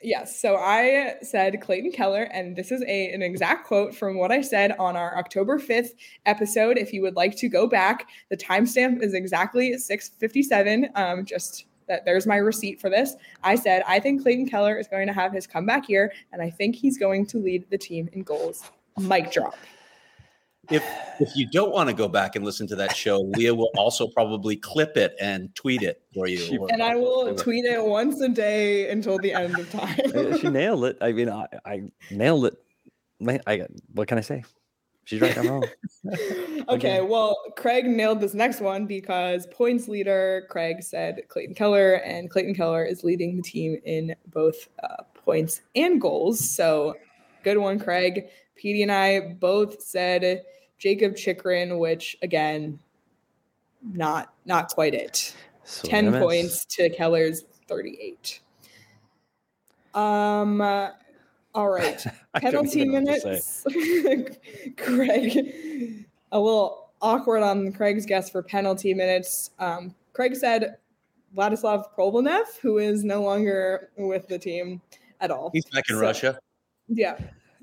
[0.00, 0.40] Yes.
[0.40, 4.42] So I said Clayton Keller, and this is a an exact quote from what I
[4.42, 5.90] said on our October 5th
[6.24, 6.78] episode.
[6.78, 10.90] If you would like to go back, the timestamp is exactly 657.
[10.94, 13.14] Um, just that there's my receipt for this.
[13.42, 16.50] I said, I think Clayton Keller is going to have his comeback year, and I
[16.50, 18.70] think he's going to lead the team in goals.
[18.98, 19.56] Mic drop.
[20.70, 20.84] If
[21.20, 24.06] if you don't want to go back and listen to that show, Leah will also
[24.06, 26.66] probably clip it and tweet it for you.
[26.70, 30.38] And I will tweet it once a day until the end of time.
[30.38, 30.98] she nailed it.
[31.00, 32.54] I mean, I, I nailed it.
[33.18, 34.44] Man, I what can I say?
[35.08, 35.36] She's right.
[35.38, 35.64] I'm wrong.
[36.68, 42.28] okay, well, Craig nailed this next one because points leader Craig said Clayton Keller, and
[42.28, 46.54] Clayton Keller is leading the team in both uh, points and goals.
[46.54, 46.94] So
[47.42, 48.26] good one, Craig.
[48.54, 50.42] Petey and I both said
[50.78, 52.78] Jakob Chychrun, which again,
[53.82, 55.34] not not quite it.
[55.64, 58.40] So 10 Emmett- points to Keller's 38.
[59.94, 60.90] Um uh,
[61.54, 62.02] all right.
[62.36, 63.70] Penalty even know what to say.
[63.70, 64.38] minutes.
[64.76, 69.50] Craig a little awkward on Craig's guess for penalty minutes.
[69.58, 70.76] Um Craig said
[71.36, 74.80] Vladislav Provolnev, who is no longer with the team
[75.20, 75.50] at all.
[75.52, 76.38] He's back in So- Russia.
[76.88, 77.18] Yeah.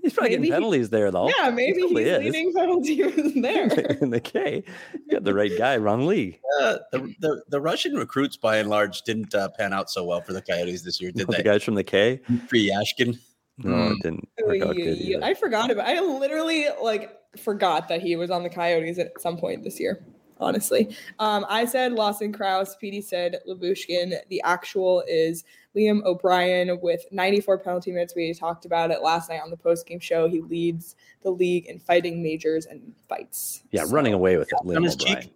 [0.05, 1.29] He's probably maybe getting he- penalties there though.
[1.37, 2.19] Yeah, maybe probably he's is.
[2.19, 3.01] leading penalty
[3.41, 3.63] there.
[4.01, 4.63] in the K.
[4.93, 6.39] You got the right guy, wrong league.
[6.61, 10.21] Uh, the, the the Russian recruits, by and large, didn't uh, pan out so well
[10.21, 11.37] for the Coyotes this year, did the they?
[11.37, 12.21] The guys from the K.
[12.47, 13.17] Free Yashkin.
[13.57, 13.91] No, Mm.
[13.93, 14.97] it didn't work out good.
[14.97, 15.23] either.
[15.23, 15.87] I forgot about.
[15.87, 20.05] I literally like forgot that he was on the Coyotes at some point this year.
[20.37, 22.75] Honestly, um, I said Lawson Crouse.
[22.81, 24.15] PD said Labushkin.
[24.29, 25.45] The actual is
[25.75, 28.15] Liam O'Brien with 94 penalty minutes.
[28.15, 30.27] We talked about it last night on the post game show.
[30.27, 33.63] He leads the league in fighting majors and fights.
[33.71, 34.55] yeah, So- running away with it.
[34.59, 35.21] On Liam his O'Brien.
[35.21, 35.33] cheek.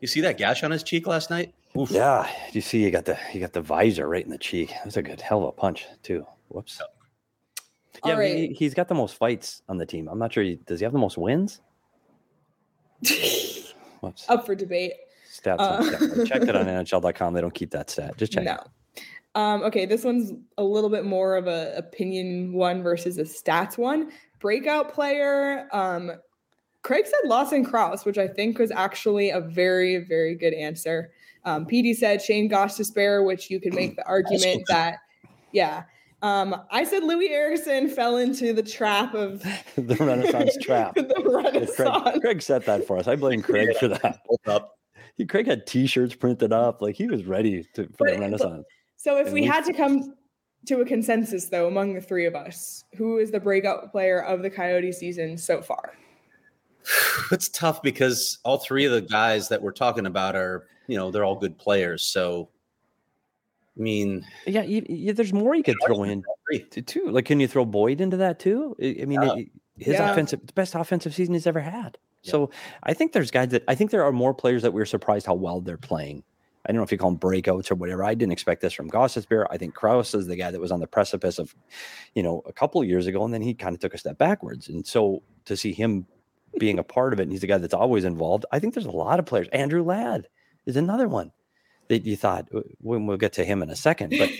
[0.00, 1.52] You see that gash on his cheek last night?
[1.76, 1.90] Oof.
[1.90, 4.72] Yeah, you see, you got the you got the visor right in the cheek.
[4.84, 6.24] That's a good hell of a punch too.
[6.48, 6.80] Whoops.
[6.80, 8.36] Yeah, All I mean, right.
[8.50, 10.08] he, he's got the most fights on the team.
[10.08, 10.44] I'm not sure.
[10.44, 11.60] He, does he have the most wins?
[14.00, 14.24] Whoops.
[14.28, 14.92] Up for debate.
[15.30, 15.56] Stats.
[15.58, 17.34] uh, check that on NHL.com.
[17.34, 18.16] They don't keep that stat.
[18.16, 18.44] Just check.
[18.44, 18.58] No.
[19.34, 23.78] Um, okay, this one's a little bit more of a opinion one versus a stats
[23.78, 24.10] one.
[24.40, 25.68] Breakout player.
[25.72, 26.12] Um,
[26.82, 31.12] Craig said Lawson Crouse, which I think was actually a very, very good answer.
[31.44, 34.98] Um, PD said Shayne Gostisbehere, which you could make the argument that,
[35.52, 35.84] yeah.
[36.22, 39.42] Um, I said Loui Eriksson fell into the trap of
[39.76, 40.94] the Renaissance trap.
[40.94, 41.76] the Renaissance.
[42.02, 43.06] Craig, Craig set that for us.
[43.06, 44.20] I blame Craig for that.
[44.26, 44.74] Hold up.
[45.16, 48.64] He, Craig had T-shirts printed up, like he was ready to, for But- the Renaissance.
[48.96, 50.14] So if And we we- had to come
[50.66, 54.42] to a consensus though among the three of us, who is the breakout player of
[54.42, 55.92] the Coyote season so far?
[57.30, 61.10] It's tough because all three of the guys that we're talking about are, you know,
[61.10, 62.02] they're all good players.
[62.04, 62.48] So,
[63.78, 66.24] I mean, Yeah, you, you- there's more you could throw in
[66.70, 67.08] to, too.
[67.10, 68.74] Like, can you throw Boyd into that too?
[68.80, 69.34] I, mean, Yeah.
[69.36, 70.10] it- his Yeah.
[70.10, 71.96] offensive, the best offensive season he's ever had.
[72.22, 72.50] So
[72.82, 75.34] I think there's guys that I think there are more players that we're surprised how
[75.34, 76.24] well they're playing.
[76.66, 78.02] I don't know if you call them breakouts or whatever.
[78.04, 79.46] I didn't expect this from Gostisbehere.
[79.50, 81.54] I think Crouse is the guy that was on the precipice of,
[82.14, 84.18] you know, a couple of years ago, and then he kind of took a step
[84.18, 84.68] backwards.
[84.68, 86.06] And so to see him
[86.58, 88.44] being a part of it, and he's the guy that's always involved.
[88.52, 89.48] I think there's a lot of players.
[89.52, 90.26] Andrew Ladd
[90.66, 91.30] is another one
[91.88, 92.48] that you thought
[92.80, 94.30] when we'll get to him in a second, but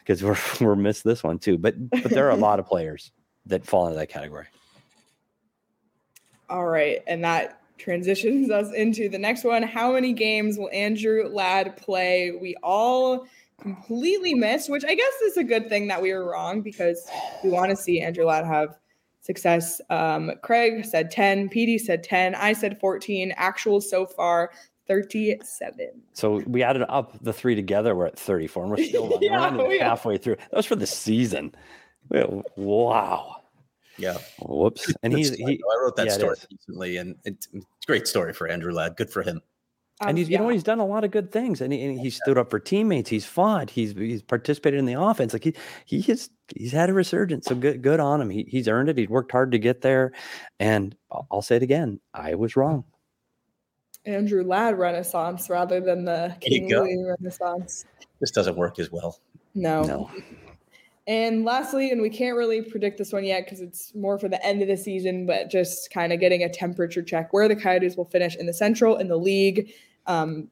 [0.00, 1.58] because we're we're missed this one too.
[1.58, 3.12] But but there are a lot of players
[3.46, 4.46] that fall into that category.
[6.50, 9.62] All right, and that transitions us into the next one.
[9.62, 12.32] How many games will Andrew Ladd play?
[12.40, 13.26] We all
[13.60, 17.06] completely missed, which I guess is a good thing that we were wrong because
[17.42, 18.76] we want to see Andrew Ladd have
[19.20, 19.80] success.
[19.90, 24.50] Um, Craig said 10, PD said 10, I said 14, actual so far
[24.86, 26.02] 37.
[26.12, 27.94] So we added up the three together.
[27.94, 29.84] We're at 34, and we're still not- we're Yeah, we are.
[29.84, 30.36] halfway through.
[30.36, 31.54] That was for the season.
[32.10, 33.36] Well, Wow.
[33.96, 34.18] Yeah.
[34.44, 34.92] Whoops.
[35.04, 35.44] And Good he's he.
[35.62, 36.46] I wrote that yeah, story is.
[36.50, 38.96] recently, and it's it's a great story for Andrew Ladd.
[38.96, 39.40] Good for him.
[40.00, 42.00] Um, and he's you know, he's done a lot of good things and he, and
[42.00, 45.54] he stood up for teammates he's fought he's he's participated in the offense like he
[45.84, 48.98] he has he's had a resurgence so good good on him he, he's earned it
[48.98, 50.10] he's worked hard to get there
[50.58, 52.82] and I'll, I'll say it again i was wrong
[54.06, 56.68] Andrew Ladd Renaissance rather than the There King.
[56.68, 57.84] Louis Renaissance.
[58.20, 59.18] This doesn't work as well.
[59.54, 59.82] No.
[59.84, 60.10] no
[61.06, 64.44] And lastly, and we can't really predict this one yet because it's more for the
[64.44, 67.96] end of the season, but just kind of getting a temperature check where the Coyotes
[67.96, 69.72] will finish in the Central in the league.
[70.06, 70.48] Um,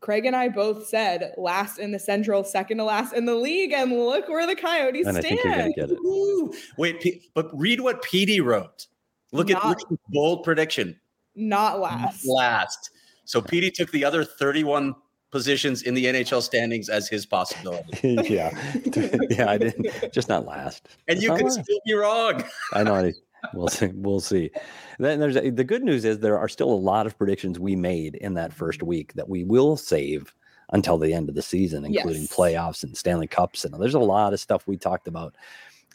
[0.00, 3.72] Craig and I both said last in the Central, second to last in the league,
[3.72, 5.74] and look where the Coyotes and i think you're gonna stand.
[5.74, 8.86] get it Wait, P- but read what PD wrote.
[9.32, 11.00] Look at, look Not- at his bold prediction.
[11.36, 12.26] Not last.
[12.26, 12.90] Last.
[13.24, 14.94] So PD took the other 31
[15.30, 17.98] positions in the NHL standings as his possibility.
[18.28, 18.50] yeah,
[19.30, 20.88] yeah, I didn't just not last.
[21.08, 21.62] And Just you not could last.
[21.64, 22.44] still be wrong.
[22.72, 22.94] I know.
[22.94, 23.12] I,
[23.54, 23.90] we'll see.
[23.94, 24.50] We'll see.
[24.98, 27.76] Then there's a, the good news is there are still a lot of predictions we
[27.76, 30.34] made in that first week that we will save
[30.72, 32.32] until the end of the season, including Yes.
[32.32, 35.34] playoffs and Stanley Cups, and there's a lot of stuff we talked about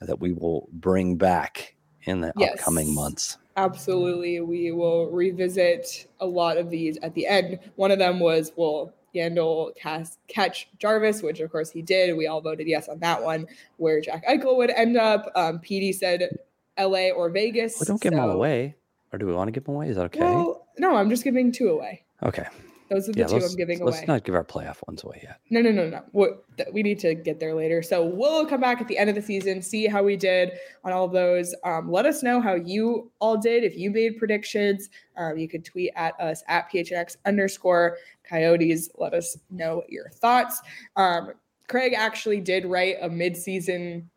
[0.02, 3.38] that we will bring back in the upcoming months.
[3.58, 4.40] Absolutely.
[4.40, 7.60] We will revisit a lot of these at the end.
[7.76, 12.16] One of them was will Yandle cast, catch Jarvis, which of course he did.
[12.16, 13.48] We all voted yes on that one.
[13.78, 15.30] Where Jack Eichel would end up.
[15.36, 16.38] Um, PD said
[16.80, 17.76] LA or Vegas.
[17.80, 18.76] Well, don't give them all away,
[19.12, 19.90] or do we want to give them away?
[19.90, 20.22] Is that okay?
[20.22, 22.04] Well, no, I'm just giving two away.
[22.24, 22.48] okay.
[22.92, 23.92] Those are the Yeah, two I'm giving away.
[23.94, 25.40] let's not give our playoff ones away yet.
[25.50, 26.36] No, no, no, no.
[26.58, 27.82] Th- we need to get there later.
[27.82, 30.52] So we'll come back at the end of the season, see how we did
[30.84, 31.56] on all those.
[31.64, 33.64] Um, let us know how you all did.
[33.64, 37.96] If you made predictions, um, you could tweet at us at PHNX underscore
[38.28, 38.90] coyotes.
[38.98, 40.62] Let us know your thoughts.
[40.98, 41.32] Um,
[41.70, 44.10] Craig actually did write a mid-season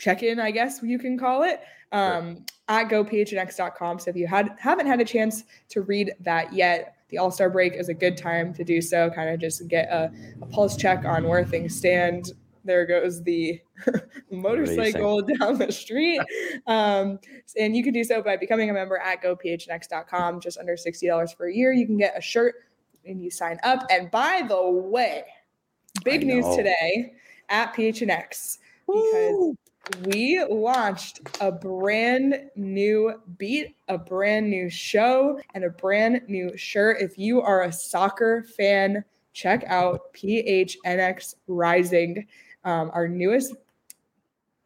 [0.00, 1.60] check-in, I guess you can call it,
[1.92, 4.00] um, at gophnx.com.
[4.00, 7.50] So if you had haven't had a chance to read that yet, the All Star
[7.50, 9.10] break is a good time to do so.
[9.10, 12.32] Kind of just get a, a pulse check on where things stand.
[12.64, 13.60] There goes the
[14.30, 16.20] motorcycle down the street.
[16.66, 17.18] Um,
[17.58, 20.40] and you can do so by becoming a member at gophnx.com.
[20.40, 21.72] Just under $60 for a year.
[21.72, 22.54] You can get a shirt
[23.04, 23.86] and you sign up.
[23.90, 25.24] And by the way,
[26.04, 27.12] big news today
[27.50, 29.56] at PHNX because
[30.04, 37.00] we launched a brand new beat, a brand new show, and a brand new shirt.
[37.00, 42.26] If you are a soccer fan, check out PHNX Rising,
[42.64, 43.54] um, our newest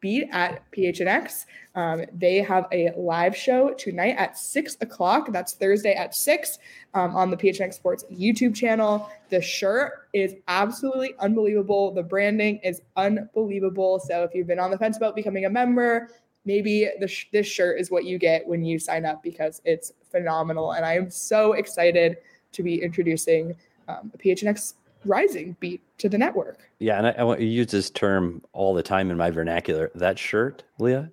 [0.01, 1.47] beat at PHNX.
[1.75, 5.33] Um, they have a live show tonight at six o'clock.
[5.33, 6.59] That's Thursday at six
[6.95, 9.11] um, on the PHNX Sports YouTube channel.
[9.31, 11.93] The shirt is absolutely unbelievable.
[11.93, 13.99] The branding is unbelievable.
[13.99, 16.09] So if you've been on the fence about becoming a member,
[16.45, 20.73] maybe sh- this shirt is what you get when you sign up because it's phenomenal.
[20.73, 22.19] And I am so excited
[22.53, 23.55] to be introducing
[23.89, 24.75] um, a PHNX
[25.09, 26.71] Rising beat to the network.
[26.79, 29.91] Yeah, and I, I want use this term all the time in my vernacular.
[29.95, 31.11] That shirt, Leah,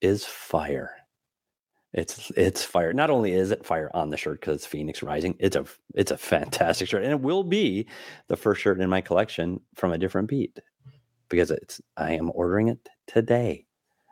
[0.00, 0.96] is fire.
[1.92, 2.92] It's it's fire.
[2.92, 6.10] Not only is it fire on the shirt because it's Phoenix Rising, it's a it's
[6.10, 7.86] a fantastic shirt, and it will be
[8.28, 10.58] the first shirt in my collection from a different beat
[11.28, 13.66] because it's I am ordering it today.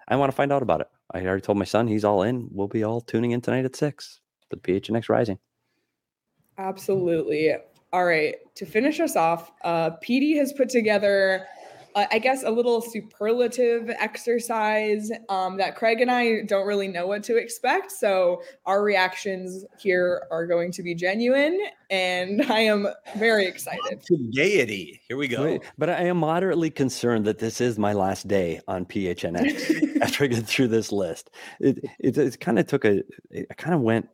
[0.07, 0.89] I want to find out about it.
[1.13, 2.49] I already told my son he's all in.
[2.53, 4.21] We'll be all tuning in tonight at six.
[4.51, 5.39] The PHNX Rising.
[6.59, 7.57] Absolutely.
[7.93, 8.37] All right.
[8.55, 11.47] To finish us off, uh, PD has put together,
[11.95, 17.07] uh, I guess, a little superlative exercise um, that Craig and I don't really know
[17.07, 17.93] what to expect.
[17.93, 24.03] So our reactions here are going to be genuine, and I am very excited.
[24.05, 24.99] To gaiety.
[25.07, 25.43] Here we go.
[25.43, 30.25] Wait, but I am moderately concerned that this is my last day on PHNX after
[30.25, 31.29] I get through this list.
[31.61, 34.09] It it, it kind of took a it kind of went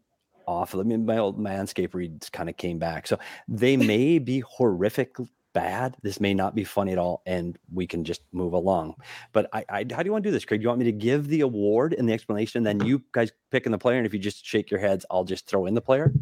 [0.49, 0.75] off.
[0.75, 5.17] I mean, my old landscape reads kind of came back, so they may be horrific
[5.53, 5.97] bad.
[6.03, 8.95] This may not be funny at all, and we can just move along.
[9.33, 10.61] But I, I how do you want to do this, Craig?
[10.61, 13.67] Do you want me to give the award and the explanation, then you guys pick
[13.67, 15.83] in the player, and if you just shake your heads, I'll just throw in the
[15.83, 16.13] player.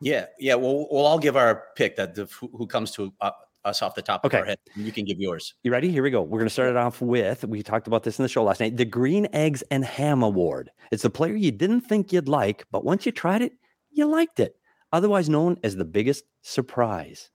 [0.00, 0.54] Yeah, yeah.
[0.54, 3.30] Well, we'll all give our pick that the, who who comes to uh,
[3.64, 4.38] us off the top Okay.
[4.38, 4.58] of our head.
[4.76, 5.54] You can give yours.
[5.62, 5.90] You ready?
[5.90, 6.22] Here we go.
[6.22, 8.60] We're going to start it off with we talked about this in the show last
[8.60, 10.70] night the Green Eggs and Ham Award.
[10.90, 13.52] It's the player you didn't think you'd like, but once you tried it,
[13.92, 14.56] you liked it.
[14.92, 17.30] Otherwise known as the biggest surprise.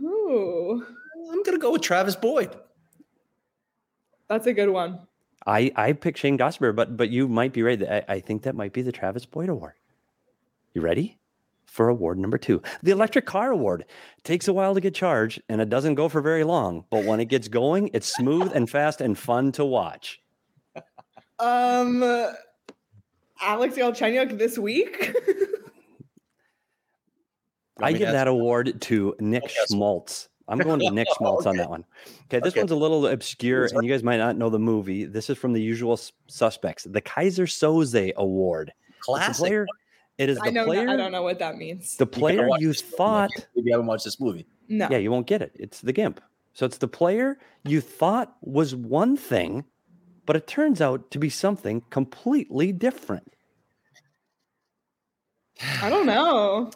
[0.00, 0.84] Ooh,
[1.30, 2.54] I'm gonna go with Travis Boyd.
[4.28, 5.00] that's a good one.
[5.46, 7.82] I, I picked Shane Gosper, but but you might be right.
[7.82, 9.74] I, I think that might be the Travis Boyd Award.
[10.72, 11.18] You ready?
[11.66, 13.84] For award number two, the Electric Car Award.
[14.22, 17.18] Takes a while to get charged and it doesn't go for very long, but when
[17.18, 20.20] it gets going, it's smooth and fast and fun to watch.
[21.40, 22.00] Um,
[23.40, 25.14] Alex Galchenyuk this week.
[27.80, 30.28] I give that award to Nick Schmaltz.
[30.46, 31.84] I'm going to Nick Schmaltz on that one.
[32.26, 32.60] Okay, this Okay.
[32.60, 35.04] one's a little obscure, and you guys might not know the movie.
[35.06, 38.72] This is from the usual suspects, the Keyser Söze Award.
[38.88, 39.36] It's Classic.
[39.36, 39.66] player.
[40.18, 40.64] It is I the know.
[40.66, 40.88] player.
[40.88, 41.96] I don't know what that means.
[41.96, 43.30] The player watch you thought.
[43.34, 44.86] If you haven't watched this movie, No.
[44.90, 45.50] Yeah, you won't get it.
[45.58, 46.20] It's the Gimp.
[46.52, 49.64] So it's the player you thought was one thing,
[50.26, 53.32] but it turns out to be something completely different.
[55.82, 56.70] I don't know.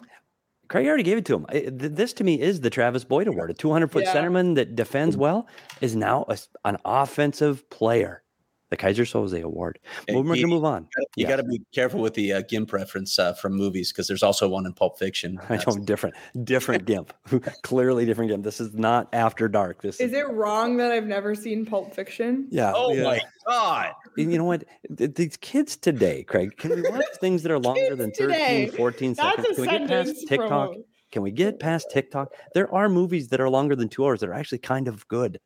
[0.69, 1.45] Craig already gave it to him.
[1.71, 3.49] This to me is the Travis Boyd Award.
[3.49, 4.13] A 200 foot Yeah.
[4.13, 5.19] centerman that defends mm.
[5.19, 5.47] well
[5.81, 8.23] is now a an offensive player.
[8.69, 9.79] The Keyser Söze Award.
[10.07, 10.87] Hey, Well, we're going to move on.
[11.15, 14.21] You got to be careful with the uh, GIMP reference uh, from movies because there's
[14.21, 15.39] also one in Pulp Fiction.
[15.49, 17.11] I know, different, different GIMP.
[17.63, 18.43] Clearly different GIMP.
[18.43, 19.81] This is not After Dark.
[19.81, 22.47] This Is it wrong that I've never seen Pulp Fiction?
[22.51, 22.71] Yeah.
[22.75, 23.03] Oh yeah.
[23.03, 23.93] my god!
[24.17, 24.63] And you know what?
[24.89, 28.67] These kids today, Craig, can we watch things that are longer than Kids today.
[28.67, 29.47] 14 That's seconds?
[29.47, 30.73] a Can we get past TikTok?
[30.73, 32.33] from Can we get past TikTok?
[32.53, 35.39] There are movies that are longer than two hours that are actually kind of good.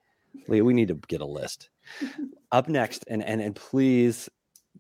[0.48, 1.70] Leah, we need to get a list.
[2.52, 4.30] Up next, and and and please,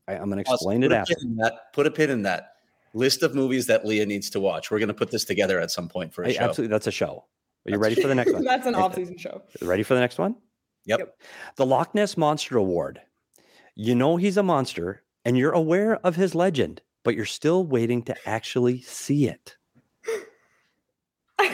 [0.08, 1.16] I, I'm going to explain put it a after.
[1.38, 1.74] that.
[1.74, 2.50] Put a pin in that
[2.94, 4.70] list of movies that Leah needs to watch.
[4.72, 6.42] We're going to put this together at some point for a I- show.
[6.44, 7.26] absolutely, that's a show.
[7.66, 8.44] Are you That's- ready for the next one?
[8.44, 9.42] That's an off-season show.
[9.62, 10.36] Ready for the next one?
[10.86, 11.18] Yep.
[11.56, 13.00] The Loch Ness Monster Award.
[13.76, 18.04] You know he's a monster and you're aware of his legend, but you're still waiting
[18.04, 19.56] to actually see it.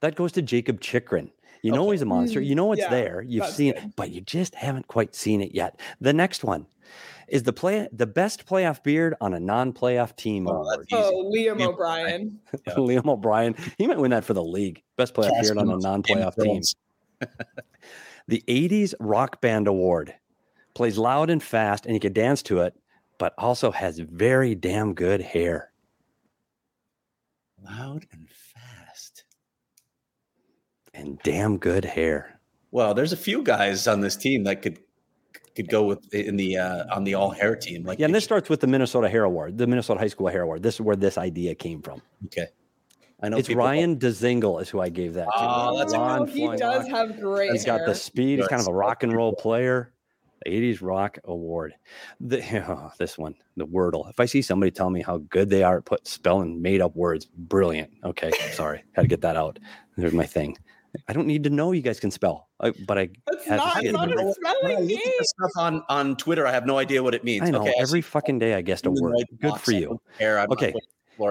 [0.00, 1.30] That goes to Jakob Chychrun.
[1.62, 1.92] You know Okay.
[1.92, 2.40] he's a monster.
[2.40, 3.22] Mm, You know it's yeah, there.
[3.22, 3.84] You've seen good.
[3.84, 5.78] it, but you just haven't quite seen it yet.
[6.00, 6.66] The next one
[7.28, 10.96] is the play the best playoff beard on a non-playoff team Oh, that's easy.
[11.14, 12.40] Oh, Liam Liam O'Brien.
[12.66, 12.74] Yeah.
[12.74, 13.54] Liam O'Brien.
[13.78, 14.82] He might win that for the league.
[14.96, 16.62] Best playoff Cast beard on a non-playoff team.
[18.28, 20.14] The 80s Rock Band Award
[20.74, 22.74] plays loud and fast, and you can dance to it,
[23.18, 25.72] but also has very damn good hair.
[27.64, 28.49] Loud and fast.
[31.00, 32.38] And damn good hair.
[32.72, 34.78] Well, there's a few guys on this team that could
[35.56, 37.84] could go with in the uh, on the all hair team.
[37.84, 40.42] Like Yeah, and this starts with the Minnesota Hair Award, the Minnesota High School Hair
[40.42, 40.62] Award.
[40.62, 42.00] This is where this idea came from.
[42.26, 42.46] okay,
[43.22, 45.30] I know It's people- Ryan Dzingel is who I gave that to.
[45.34, 46.88] Oh, that's a Oh, Ron he does Rock.
[46.90, 48.38] have great He's got the speed.
[48.38, 49.92] He's kind of a rock and roll player.
[50.46, 51.74] The 80s Rock Award.
[52.20, 52.40] The,
[52.70, 54.08] oh, this one, the Wordle.
[54.08, 56.94] If I see somebody tell me how good they are at put spelling made up
[56.96, 57.90] words, brilliant.
[58.04, 59.58] Okay, sorry, had to get that out.
[59.98, 60.56] There's my thing.
[61.08, 63.78] I don't need to know you guys can spell, I, but I That's had not,
[63.78, 63.92] see it.
[63.92, 64.24] not a what?
[64.24, 67.22] When spelling look at this stuff on on Twitter, I have no idea what it
[67.24, 67.46] means.
[67.48, 69.14] I know okay, every fucking day I guessed a word.
[69.40, 70.00] Good for you.
[70.20, 70.74] Okay,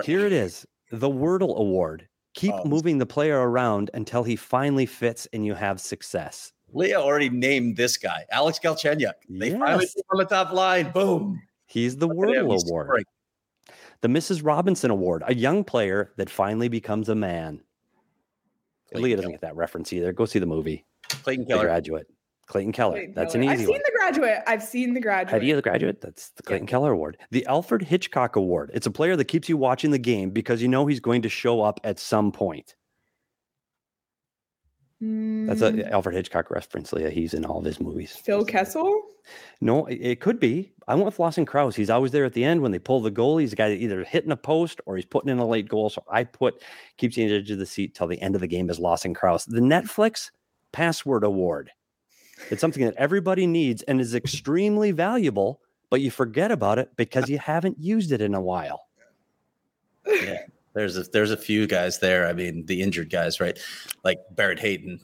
[0.04, 0.66] Here it is.
[0.92, 2.08] The Wordle Award.
[2.36, 2.66] Keep Oh.
[2.66, 6.54] moving the player around until he finally fits and you have success.
[6.72, 9.14] Leah already named this guy, Alex Galchenyuk.
[9.30, 10.92] They finally put him on the top line.
[10.92, 11.42] Boom.
[11.66, 12.86] He's the Look Wordle he's Award.
[12.88, 13.06] scoring.
[14.02, 14.46] The Mrs.
[14.46, 17.62] Robinson Award, a young player that finally becomes a man.
[18.92, 19.38] Clayton Leah doesn't Keller.
[19.40, 20.12] get that reference either.
[20.14, 20.86] Go see the movie,
[21.24, 22.08] Clayton The Graduate.
[22.48, 22.94] Clayton Keller.
[22.94, 23.44] Clayton That's Keller.
[23.44, 23.82] an easy I've seen one.
[23.86, 24.44] the graduate.
[24.48, 25.32] I've seen the graduate.
[25.34, 26.02] Have you the graduate?
[26.02, 27.18] That's the Clayton Keller Award.
[27.30, 28.72] The Alfred Hitchcock Award.
[28.74, 31.30] It's a player that keeps you watching the game because you know he's going to
[31.30, 32.76] show up at some point.
[35.02, 37.10] That's Mm, a Alfred Hitchcock reference, Leah.
[37.10, 38.12] He's in all of his movies.
[38.16, 39.02] Phil Kessel.
[39.62, 40.74] No, it, it could be.
[40.90, 41.76] I went with Lawson Crouse.
[41.76, 43.38] He's always there at the end when they pull the goal.
[43.38, 45.92] He's a guy that either hitting a post or he's putting in a late goal.
[45.92, 46.64] So I put
[46.98, 49.46] keeps the edge of the seat till the end of the game as Lawson Crouse.
[49.46, 50.32] The Netflix
[50.72, 51.70] Password Award.
[52.50, 55.62] It's something that everybody needs and is extremely valuable,
[55.92, 58.88] but you forget about it because you haven't used it in a while.
[60.08, 60.40] Yeah.
[60.74, 62.28] There's a there's a few guys there.
[62.28, 63.60] I mean, the injured guys, right?
[64.04, 65.00] Like Barrett Hayton.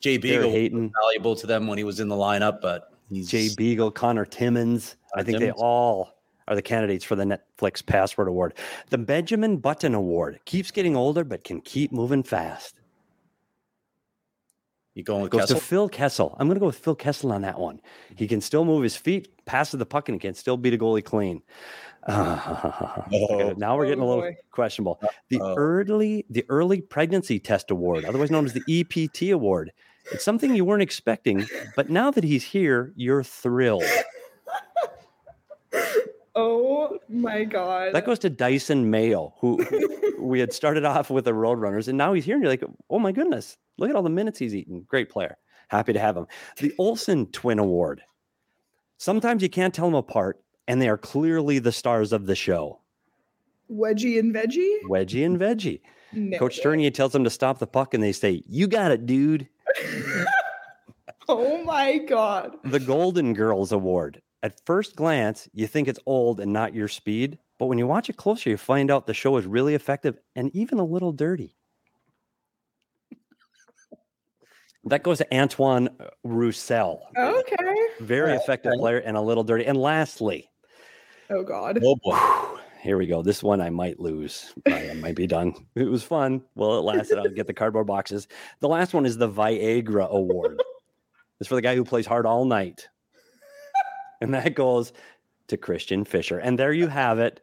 [0.00, 3.90] Beagle was valuable to them when he was in the lineup, but he's Jay Beagle,
[3.90, 4.96] Conor Timmins.
[5.14, 6.14] I Connor think they all
[6.48, 8.54] are the candidates for the Netflix Password Award.
[8.90, 12.74] The Benjamin Button Award keeps getting older, but can keep moving fast.
[14.94, 15.56] you going with Goes Kessel?
[15.58, 16.36] to Phil Kessel.
[16.38, 17.80] I'm going to go with Phil Kessel on that one.
[18.16, 20.78] He can still move his feet, passes the puck, and he can still beat a
[20.78, 21.42] goalie clean.
[22.04, 23.54] Uh, Oh.
[23.56, 25.00] now we're getting a Oh, little questionable.
[25.28, 25.54] The Uh-oh.
[25.56, 29.70] early the early pregnancy test award, otherwise known as the EPT award.
[30.10, 31.46] It's something you weren't expecting,
[31.76, 33.84] but now that he's here, you're thrilled.
[36.34, 37.94] Oh my god.
[37.94, 39.64] That goes to Dysin Mayo, who
[40.18, 42.98] we had started off with the Roadrunners, and now he's here, and you're like, oh
[42.98, 44.84] my goodness, look at all the minutes he's eaten.
[44.88, 45.36] Great player.
[45.68, 46.26] Happy to have him.
[46.58, 48.02] The Olsen Twin Award.
[48.98, 52.80] Sometimes you can't tell them apart, and they are clearly the stars of the show.
[53.70, 54.80] Wedgie and veggie.
[54.84, 55.80] Wedgie and Veggie.
[56.12, 56.38] No.
[56.38, 59.48] Coach Sternier tells them to stop the puck, and they say, "You got it, dude."
[61.28, 62.56] Oh my god.
[62.64, 64.20] The Golden Girls Award.
[64.42, 68.10] At first glance, you think it's old and not your speed, but when you watch
[68.10, 71.54] it closer, you find out the show is really effective and even a little dirty.
[74.84, 75.90] That goes to Antoine
[76.24, 77.02] Roussel.
[77.16, 77.76] Okay.
[78.00, 79.64] Very effective player and a little dirty.
[79.64, 80.50] And lastly,
[81.30, 81.78] Oh god.
[81.82, 82.18] Oh boy.
[82.82, 83.22] Here we go.
[83.22, 84.52] This one I might lose.
[84.66, 85.54] I I might be done.
[85.76, 86.42] It was fun.
[86.56, 87.18] Well, it lasted.
[87.18, 88.26] I'll get the cardboard boxes.
[88.60, 90.60] The last one is the Viagra Award.
[91.40, 92.88] It's for the guy who plays hard all night.
[94.20, 94.92] And that goes
[95.48, 96.38] to Christian Fischer.
[96.38, 97.40] And there you have it.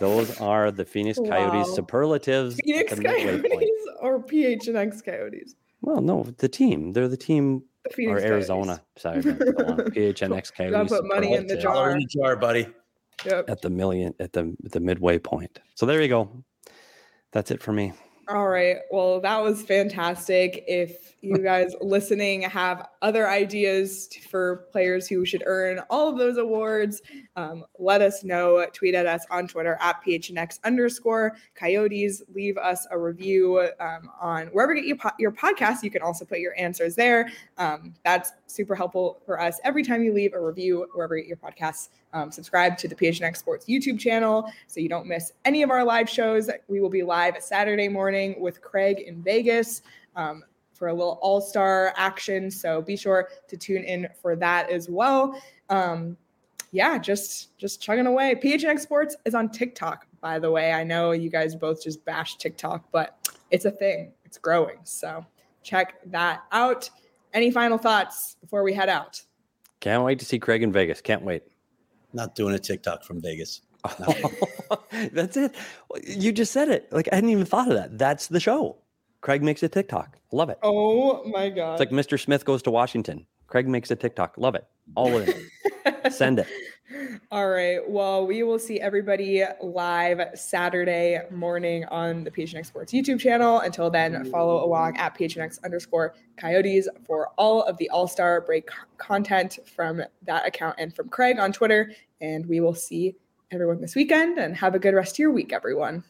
[0.00, 1.74] Those are the Phoenix Coyotes Wow.
[1.74, 2.58] superlatives.
[2.58, 3.40] at Phoenix the midway.
[3.40, 5.54] Coyotes or PHNX Coyotes?
[5.80, 6.92] Well, no, the team.
[6.92, 8.82] They're the team the or Phoenix Arizona.
[8.96, 9.76] Sorry, man, go on.
[9.78, 10.88] PHNX Gotta Coyotes.
[10.92, 11.90] put money in the jar.
[11.92, 12.66] in the jar, buddy.
[13.24, 13.50] Yep.
[13.50, 15.60] at the million at the the midway point.
[15.74, 16.44] So there you go.
[17.32, 17.92] That's it for me.
[18.28, 18.76] All right.
[18.90, 20.62] Well, that was fantastic.
[20.68, 26.36] If you guys listening have other ideas for players who should earn all of those
[26.36, 27.00] awards,
[27.38, 28.66] um, let us know.
[28.72, 32.20] Tweet at us on Twitter at PHNX underscore coyotes.
[32.34, 35.84] Leave us a review um, on wherever you get your, po- your podcast.
[35.84, 37.30] You can also put your answers there.
[37.56, 39.60] Um, that's super helpful for us.
[39.62, 42.96] Every time you leave a review, wherever you get your podcasts, um, subscribe to the
[42.96, 46.50] PHNX Sports YouTube channel so you don't miss any of our live shows.
[46.66, 49.82] We will be live Saturday morning with Craig in Vegas
[50.16, 50.42] um,
[50.74, 52.50] for a little all star action.
[52.50, 55.40] So be sure to tune in for that as well.
[55.70, 56.16] Um,
[56.70, 58.34] yeah, just just chugging away.
[58.34, 60.72] PHNX Sports is on TikTok, by the way.
[60.72, 64.12] I know you guys both just bash TikTok, but it's a thing.
[64.24, 64.78] It's growing.
[64.84, 65.24] So
[65.62, 66.90] check that out.
[67.32, 69.22] Any final thoughts before we head out?
[69.80, 71.00] Can't wait to see Craig in Vegas.
[71.00, 71.42] Can't wait.
[72.12, 73.62] Not doing a TikTok from Vegas.
[75.12, 75.54] That's it.
[76.04, 76.92] You just said it.
[76.92, 77.96] Like I hadn't even thought of that.
[77.96, 78.78] That's the show.
[79.20, 80.18] Craig makes a TikTok.
[80.32, 80.58] Love it.
[80.62, 81.72] Oh my god.
[81.72, 82.20] It's like Mr.
[82.20, 83.26] Smith goes to Washington.
[83.46, 84.36] Craig makes a TikTok.
[84.36, 84.66] Love it.
[84.94, 85.36] All of it.
[86.10, 86.46] Send it.
[87.30, 87.80] All right.
[87.86, 93.60] Well, we will see everybody live Saturday morning on the PHNX Sports YouTube channel.
[93.60, 98.70] Until then, follow along at PHNX underscore coyotes for all of the All Star break
[98.96, 101.92] content from that account and from Craig on Twitter.
[102.22, 103.16] And we will see
[103.50, 106.04] everyone this weekend and have a good rest of your week, everyone.